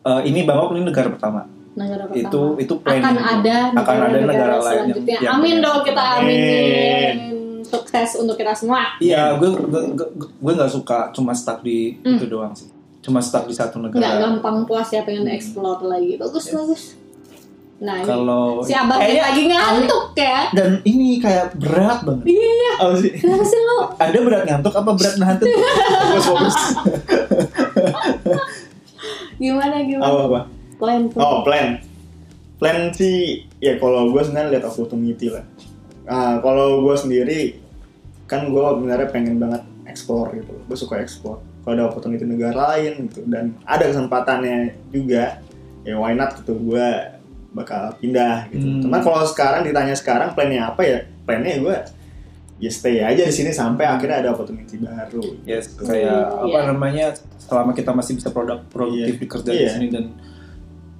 [0.00, 1.40] eh, ini Bangkok ini negara pertama.
[1.74, 2.22] Negara pertama.
[2.22, 3.02] Itu itu planning.
[3.04, 5.16] akan ada akan ada negara lain yang, selanjutnya.
[5.18, 7.16] yang amin dong kita aminin Amin.
[7.62, 8.94] sukses untuk kita semua.
[8.96, 9.82] Iya gue gue
[10.14, 12.14] gue- nggak suka cuma stuck di Hmm.
[12.14, 12.70] itu doang sih.
[12.98, 16.14] Cuma stuck di satu nggak negara gampang puas ya pengen explore lagi.
[16.14, 16.54] Bagus Yes.
[16.54, 16.82] bagus
[17.76, 22.96] nah kalau si abang Kayaknya- lagi ngantuk ya dan ini kayak berat banget iya oh,
[22.96, 23.12] sih.
[23.12, 26.56] kenapa sih lo ada berat ngantuk apa berat nahan tuh Fokus fokus.
[29.36, 30.40] gimana gimana Apa apa?
[30.76, 31.80] plan tuh Oh plan.
[32.56, 35.44] Plan sih ya kalau gue sebenarnya lihat opportunity lah.
[36.04, 37.60] Ah, kalau gue sendiri
[38.24, 40.56] kan gue sebenarnya pengen banget explore gitu.
[40.64, 41.36] Gue suka explore.
[41.60, 45.40] Kalau ada opportunity negara lain gitu dan ada kesempatannya juga
[45.82, 46.88] ya why not gitu gue
[47.56, 48.60] bakal pindah gitu.
[48.62, 48.80] Hmm.
[48.84, 50.98] Cuman kalau sekarang ditanya sekarang plannya apa ya?
[51.24, 51.76] Plannya gue
[52.56, 55.24] ya stay aja di sini sampai akhirnya ada opportunity baru.
[55.42, 55.84] Yes, Gitu.
[55.84, 56.60] kayak Hmm, apa iya.
[56.66, 59.20] namanya selama kita masih bisa produk produktif Iya.
[59.20, 59.60] di kerja Iya.
[59.62, 60.04] di sini dan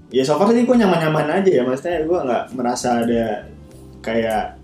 [0.09, 3.45] ya so far sih gue nyaman-nyaman aja ya maksudnya gue nggak merasa ada
[3.99, 4.55] kayak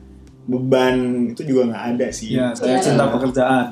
[0.43, 0.97] beban
[1.28, 2.82] itu juga nggak ada sih ya saya Iya.
[2.82, 3.66] cinta pekerjaan.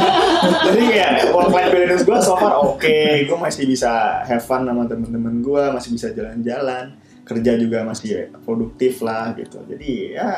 [0.64, 2.96] jadi kayak work life balance gue so far oke
[3.26, 3.90] gue masih bisa
[4.22, 6.94] have fun sama temen-temen gue masih bisa jalan-jalan
[7.24, 8.08] kerja juga masih
[8.38, 10.32] produktif lah gitu jadi ya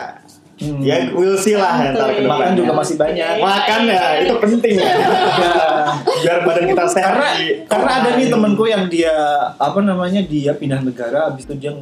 [0.57, 0.80] Hmm.
[0.80, 3.45] ya we'll see lah ntar ke makan juga masih banyak.
[3.45, 5.53] makan ya itu penting ya Ya.
[6.24, 9.12] biar badan kita sehat karena di- karena ada nih temanku yang dia
[9.53, 11.76] apa namanya dia pindah negara habis itu dia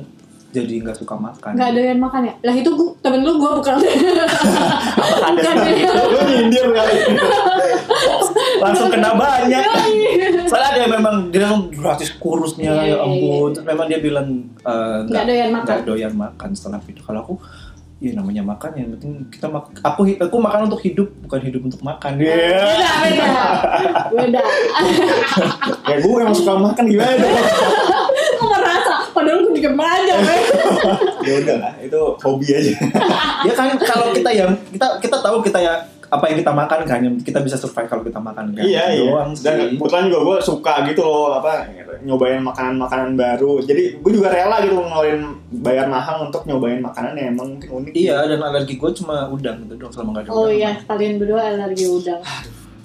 [0.50, 1.54] jadi nggak suka makan.
[1.54, 2.34] Nggak doyan makan ya?
[2.40, 3.74] Lah itu gua, temen lu gue bukan.
[3.78, 5.90] ada bukan ya.
[5.94, 6.94] lu nyindir kali
[8.60, 9.64] langsung kena banyak.
[10.50, 13.54] Soalnya ada yang memang dia langsung gratis kurusnya ya ampun.
[13.54, 14.28] Terus memang dia bilang
[14.62, 15.64] eh, Nggak doyan makan.
[15.66, 17.00] nggak doyan makan setelah itu.
[17.02, 17.34] Kalau aku
[18.02, 21.80] ya namanya makan yang penting kita mak aku aku makan untuk hidup bukan hidup untuk
[21.80, 22.20] makan.
[22.20, 22.34] Iya.
[22.36, 23.28] Beda, beda.
[24.12, 24.42] Beda.
[25.90, 27.24] ya gue emang suka makan gimana
[28.40, 28.94] Kok merasa?
[29.14, 30.40] Padahal gue aja, men.
[31.24, 32.72] ya udah lah itu hobi aja
[33.48, 35.74] ya kan kalau kita yang kita kita tahu kita ya
[36.14, 38.62] apa yang kita makan kan yang kita bisa survive kalau kita makan kan.
[38.62, 39.74] iya iya Doang dan sih.
[39.74, 41.66] kebetulan juga gue suka gitu loh apa
[42.00, 45.22] nyobain makanan-makanan baru jadi gue juga rela gitu ngeluarin
[45.56, 49.56] bayar mahal untuk nyobain makanan yang emang mungkin unik Iya dan alergi gue cuma udang
[49.62, 50.54] gitu dong selama gak ada Oh udang.
[50.54, 52.20] iya, kalian berdua alergi udang.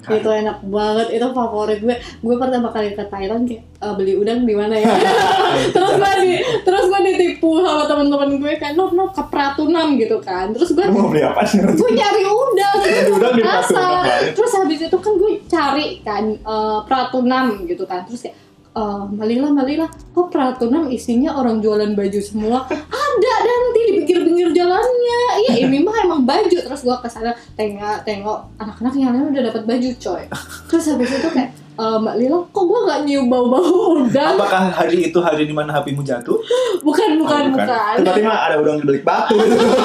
[0.00, 1.92] Itu enak banget, itu favorit gue.
[2.20, 4.88] Gue pertama kali ke Thailand kayak "Eh, beli udang di mana ya?
[5.76, 6.32] terus gue di,
[6.64, 10.50] terus gue ditipu sama teman-teman gue kayak no no ke Pratunam gitu kan.
[10.56, 13.42] Terus gue mau beli apa sih gue nyari udang Nyari udang di.
[13.44, 18.36] Pratunam, terus habis itu kan gue cari kan eh, Pratunam gitu kan terus kayak
[18.76, 22.66] eh, Malila Malila kok Pratunam isinya orang jualan baju semua.
[22.70, 25.22] Ada nanti di pinggir-pinggir jalannya.
[25.46, 26.58] Iya ini mah emang baju.
[26.62, 30.22] Terus gue ke sana tengok tengok anak-anak yang lain udah dapat baju coy.
[30.70, 31.50] Terus habis itu kayak
[31.80, 33.64] eh, Mbak Lila kok gue gak nyium bau-bau
[33.98, 36.36] udang Apakah hari itu hari di mana HPmu jatuh?
[36.80, 37.66] bukan bukan Oh, bukan.
[37.66, 39.36] bukan tiba-tiba ada udang di balik batu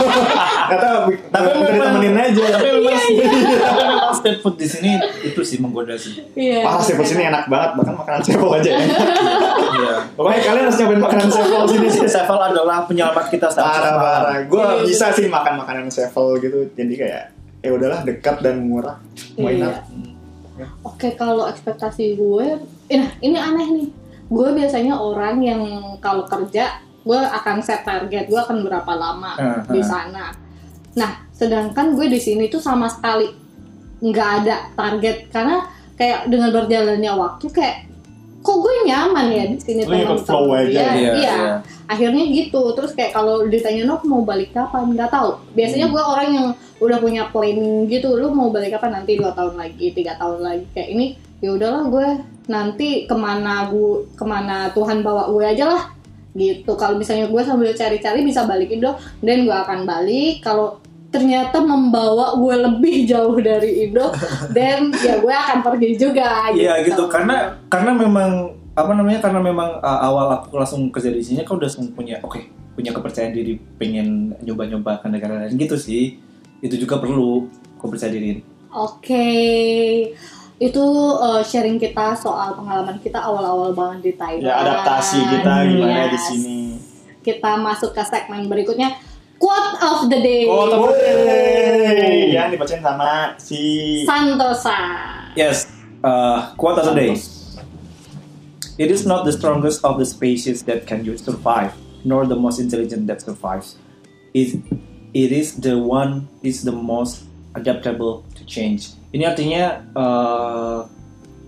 [0.71, 0.87] kata
[1.29, 3.27] Tapi memang- ditemenin aja Tapi memang, Iya,
[3.61, 4.91] tapi memang street food di sini
[5.21, 6.19] itu sih menggoda sih.
[6.33, 8.79] iya Wah, seafood sini enak banget, bahkan makanan sevel aja ya.
[8.81, 9.93] Iya.
[10.13, 12.01] Pokoknya kalian harus nyobain makanan sevel sini sih.
[12.07, 14.35] Sevel adalah penyelamat kita saat Parah, parah.
[14.43, 14.83] Gue Iya, iya.
[14.85, 16.59] bisa sih makan makanan sevel gitu.
[16.71, 17.23] Jadi kayak,
[17.59, 18.97] ya udahlah dekat dan murah.
[19.35, 19.83] Why Iya.
[20.57, 20.71] Not?
[20.83, 22.47] Oke, kalau ekspektasi gue,
[22.95, 23.89] nah ini aneh nih.
[24.25, 25.61] Gue biasanya orang yang
[26.01, 29.85] kalau kerja, gue akan set target, gue akan berapa lama Eh, di eh.
[29.85, 30.33] sana.
[30.97, 33.29] Nah, sedangkan gue di sini tuh sama sekali
[34.01, 37.77] nggak ada target karena kayak dengan berjalannya waktu kayak
[38.45, 40.69] kok gue nyaman ya di sini Lu ikut flow teman-teman.
[40.69, 40.69] aja.
[40.69, 41.33] Iya, Iya, iya.
[41.33, 41.53] iya.
[41.85, 42.61] akhirnya gitu.
[42.71, 44.93] Terus kayak kalau ditanya Nok mau balik kapan?
[44.93, 45.29] Nggak tahu.
[45.51, 48.13] Biasanya gue orang yang udah punya planning gitu.
[48.13, 49.01] Lu mau balik kapan?
[49.01, 50.65] Nanti dua tahun lagi tiga tahun lagi.
[50.71, 51.05] Kayak ini
[51.41, 52.07] ya udahlah gue
[52.45, 55.83] nanti ke mana gue ke mana Tuhan bawa gue aja lah.
[56.31, 56.69] Gitu.
[56.75, 60.41] Kalau misalnya gue sambil cari-cari bisa balik Indo dan gue akan balik.
[60.41, 60.77] Kalau
[61.15, 64.11] ternyata membawa gue lebih jauh dari Indo
[64.57, 69.79] dan ya gue akan pergi juga Iya gitu karena karena memang apa namanya karena memang
[69.79, 72.43] uh, awal aku langsung kerja di sini kan udah langsung punya oke
[72.75, 76.19] punya kepercayaan diri pengen nyoba-nyoba ke negara lain gitu sih
[76.59, 77.47] itu juga perlu
[77.79, 78.43] kepercayaan diri
[78.75, 80.11] Oke,
[80.59, 80.83] itu
[81.15, 84.43] uh, sharing kita soal pengalaman kita awal-awal banget di Thailand.
[84.43, 86.25] Ya adaptasi kita gimana di Yes.
[86.27, 86.59] sini.
[87.23, 88.99] Kita masuk ke segmen berikutnya,
[89.37, 90.47] quote of the day.
[90.47, 93.59] Oh, temen Hey, yang dibacain sama si
[94.03, 94.77] Santosa.
[95.35, 95.67] yes
[96.01, 97.13] uh, quote of the day
[98.75, 101.71] It is not the strongest of the species that can you survive,
[102.03, 103.79] nor the most intelligent that survives.
[104.35, 104.59] It,
[105.15, 107.23] it is the one is the most
[107.55, 108.91] adaptable to change.
[109.15, 110.83] Ini artinya uh,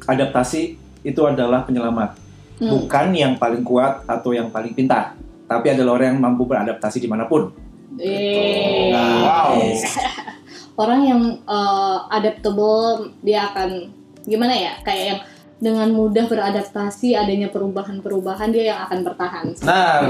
[0.08, 2.16] adaptasi itu adalah penyelamat,
[2.58, 2.72] Hmm.
[2.74, 5.14] bukan yang paling kuat atau yang paling pintar,
[5.46, 7.52] tapi adalah orang yang mampu beradaptasi di mana pun.
[8.00, 8.94] Eh,
[9.24, 9.58] Wow.
[10.82, 13.90] Orang yang uh, adaptable dia akan
[14.24, 14.74] gimana ya?
[14.86, 15.20] Kayak yang
[15.58, 19.46] dengan mudah beradaptasi adanya perubahan-perubahan dia yang akan bertahan.
[19.66, 20.06] Nah,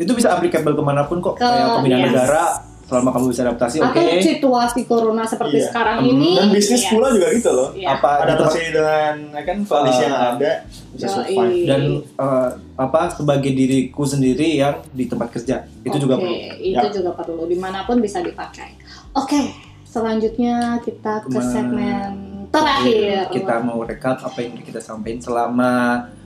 [0.00, 1.36] itu bisa applicable ke mana pun kok.
[1.36, 2.12] Ke- Kayak pemindahan yes.
[2.16, 2.44] negara,
[2.84, 3.96] selama kamu bisa adaptasi, oke.
[3.96, 5.66] Atau situasi corona seperti Iya.
[5.66, 6.30] sekarang Hmm, ini.
[6.34, 6.90] dan bisnis yes.
[6.90, 7.68] pula juga gitu loh.
[7.72, 7.88] Iya.
[7.90, 10.50] Apa di tempat Adaptasi dengan ya kan kondisi yang Uh, ada
[10.90, 11.14] bisa Yoi.
[11.16, 11.64] survive.
[11.64, 11.82] dan
[12.16, 16.36] uh, apa sebagai diriku sendiri yang di tempat kerja itu juga Oke, perlu.
[16.62, 16.92] itu Ya.
[16.92, 18.76] juga perlu di mana pun bisa dipakai.
[19.12, 19.40] Oke,
[19.84, 22.12] selanjutnya kita ke segmen
[22.48, 23.30] terakhir.
[23.30, 25.72] Kita mau rekap apa yang kita sampaikan selama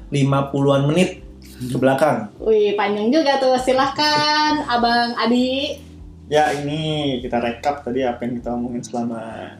[0.09, 1.20] 50-an menit
[1.61, 2.28] ke belakang.
[2.38, 3.54] Wih, panjang juga tuh.
[3.56, 5.86] Silahkan, Abang Adi.
[6.29, 9.53] Ya ini kita rekap tadi apa yang kita omongin selama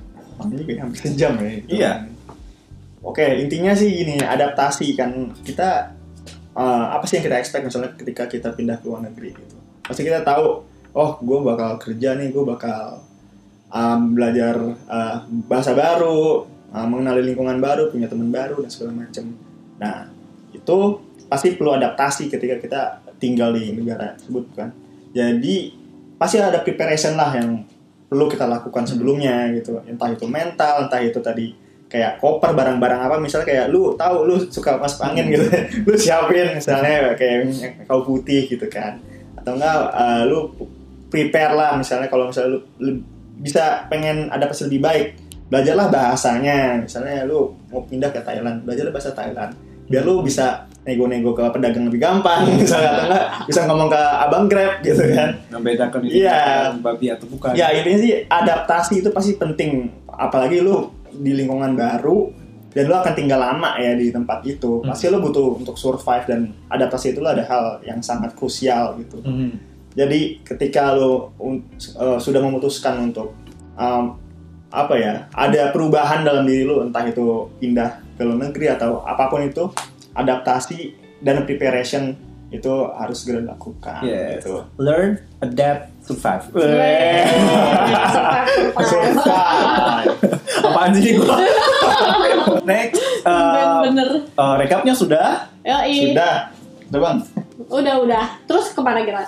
[0.47, 1.51] ini juga hampir sejam ya.
[1.59, 1.69] Gitu.
[1.81, 1.93] Iya.
[3.01, 5.97] Oke intinya sih ini adaptasi kan kita
[6.53, 9.57] uh, apa sih yang kita expect misalnya ketika kita pindah ke luar negeri gitu.
[9.81, 10.61] Pasti kita tahu
[10.93, 13.01] oh gue bakal kerja nih gue bakal
[13.73, 14.57] um, belajar
[14.89, 16.45] uh, bahasa baru,
[16.75, 19.25] uh, mengenali lingkungan baru, punya teman baru dan segala macam.
[19.81, 20.11] Nah
[20.53, 20.77] itu
[21.29, 22.81] pasti perlu adaptasi ketika kita
[23.16, 24.73] tinggal di negara tersebut kan.
[25.16, 25.78] Jadi
[26.19, 27.62] pasti ada preparation lah yang
[28.11, 29.79] perlu kita lakukan sebelumnya gitu.
[29.87, 31.55] Entah itu mental, entah itu tadi
[31.89, 33.16] kayak koper barang-barang apa.
[33.23, 35.47] Misalnya kayak lu tahu lu suka masuk angin gitu
[35.89, 36.59] lu siapin.
[36.59, 37.55] Misalnya kayak
[37.87, 38.99] kayu putih gitu kan.
[39.39, 40.51] Atau enggak eh, lu
[41.09, 41.71] prepare lah.
[41.79, 42.93] Misalnya kalau misalnya lu, lu
[43.39, 45.07] bisa pengen adaptasi lebih baik
[45.49, 46.83] belajarlah bahasanya.
[46.83, 49.53] Misalnya lu mau pindah ke Thailand belajarlah bahasa Thailand.
[49.89, 54.45] Biar lu bisa nego-nego ke pedagang lebih gampang misalnya atau enggak bisa ngomong ke abang
[54.47, 56.72] grab gitu kan membedakan itu Iya.
[56.80, 62.32] babi atau bukan ya intinya sih adaptasi itu pasti penting apalagi lu di lingkungan baru
[62.68, 64.89] dan lu akan tinggal lama ya di tempat itu Hmm.
[64.89, 69.51] pasti lu butuh untuk survive dan adaptasi itu ada hal yang sangat krusial gitu Mhm.
[69.93, 71.64] jadi ketika lo un-
[71.95, 73.36] uh, sudah memutuskan untuk
[73.74, 74.16] um,
[74.68, 77.24] apa ya, ada perubahan dalam diri lo, entah itu
[77.57, 79.64] pindah ke luar negeri atau apa pun itu,
[80.15, 82.15] adaptasi dan preparation
[82.49, 84.01] itu harus segera dilakukan.
[84.01, 84.41] Yes.
[84.41, 84.65] Gitu.
[84.81, 87.29] learn adapt survive Survive.
[90.65, 91.37] apaan sih gua
[92.65, 94.11] next uh, Bener-bener.
[94.41, 96.17] uh, recapnya sudah Yoi.
[96.17, 96.49] Sudah,
[96.89, 97.19] udah bang.
[97.69, 98.25] Udah, udah.
[98.49, 99.21] Terus ke mana kita?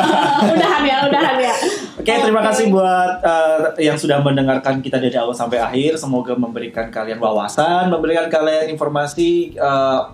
[0.56, 1.54] udahan ya, udahan ya.
[2.00, 6.00] Oke, terima kasih buat uh, yang sudah mendengarkan kita dari awal sampai akhir.
[6.00, 10.08] Semoga memberikan kalian wawasan, memberikan kalian informasi uh,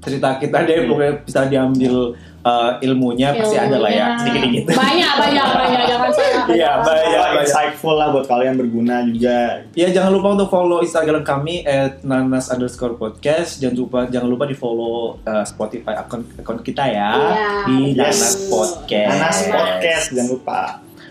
[0.00, 4.18] cerita kita deh, pokoknya bisa diambil uh, ilmunya pasti ada lah ya, Ilmunya.
[4.18, 4.62] sedikit-sedikit.
[4.72, 5.82] Banyak, banyak, banyak.
[5.86, 6.38] Jangan saya.
[6.48, 7.08] Iya, banyak.
[7.12, 9.60] Ya, insightful lah buat kalian berguna juga.
[9.76, 13.60] Ya jangan lupa untuk follow Instagram kami at nanas underscore podcast.
[13.60, 17.78] Jangan lupa jangan lupa di follow uh, Spotify akun akun kita ya Iya, di.
[17.92, 19.08] Nanas Podcast.
[19.12, 20.60] Nanas Podcast, jangan lupa.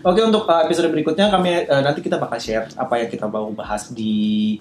[0.00, 3.52] Oke untuk uh, episode berikutnya kami uh, nanti kita bakal share apa yang kita mau
[3.52, 4.56] bahas di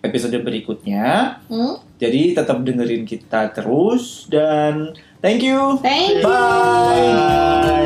[0.00, 1.40] episode berikutnya.
[1.48, 1.80] Hmm?
[2.00, 5.76] Jadi tetap dengerin kita terus dan thank you.
[5.84, 6.24] Thank you.
[6.24, 7.12] Bye.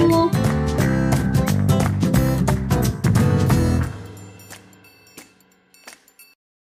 [0.09, 0.34] Bye.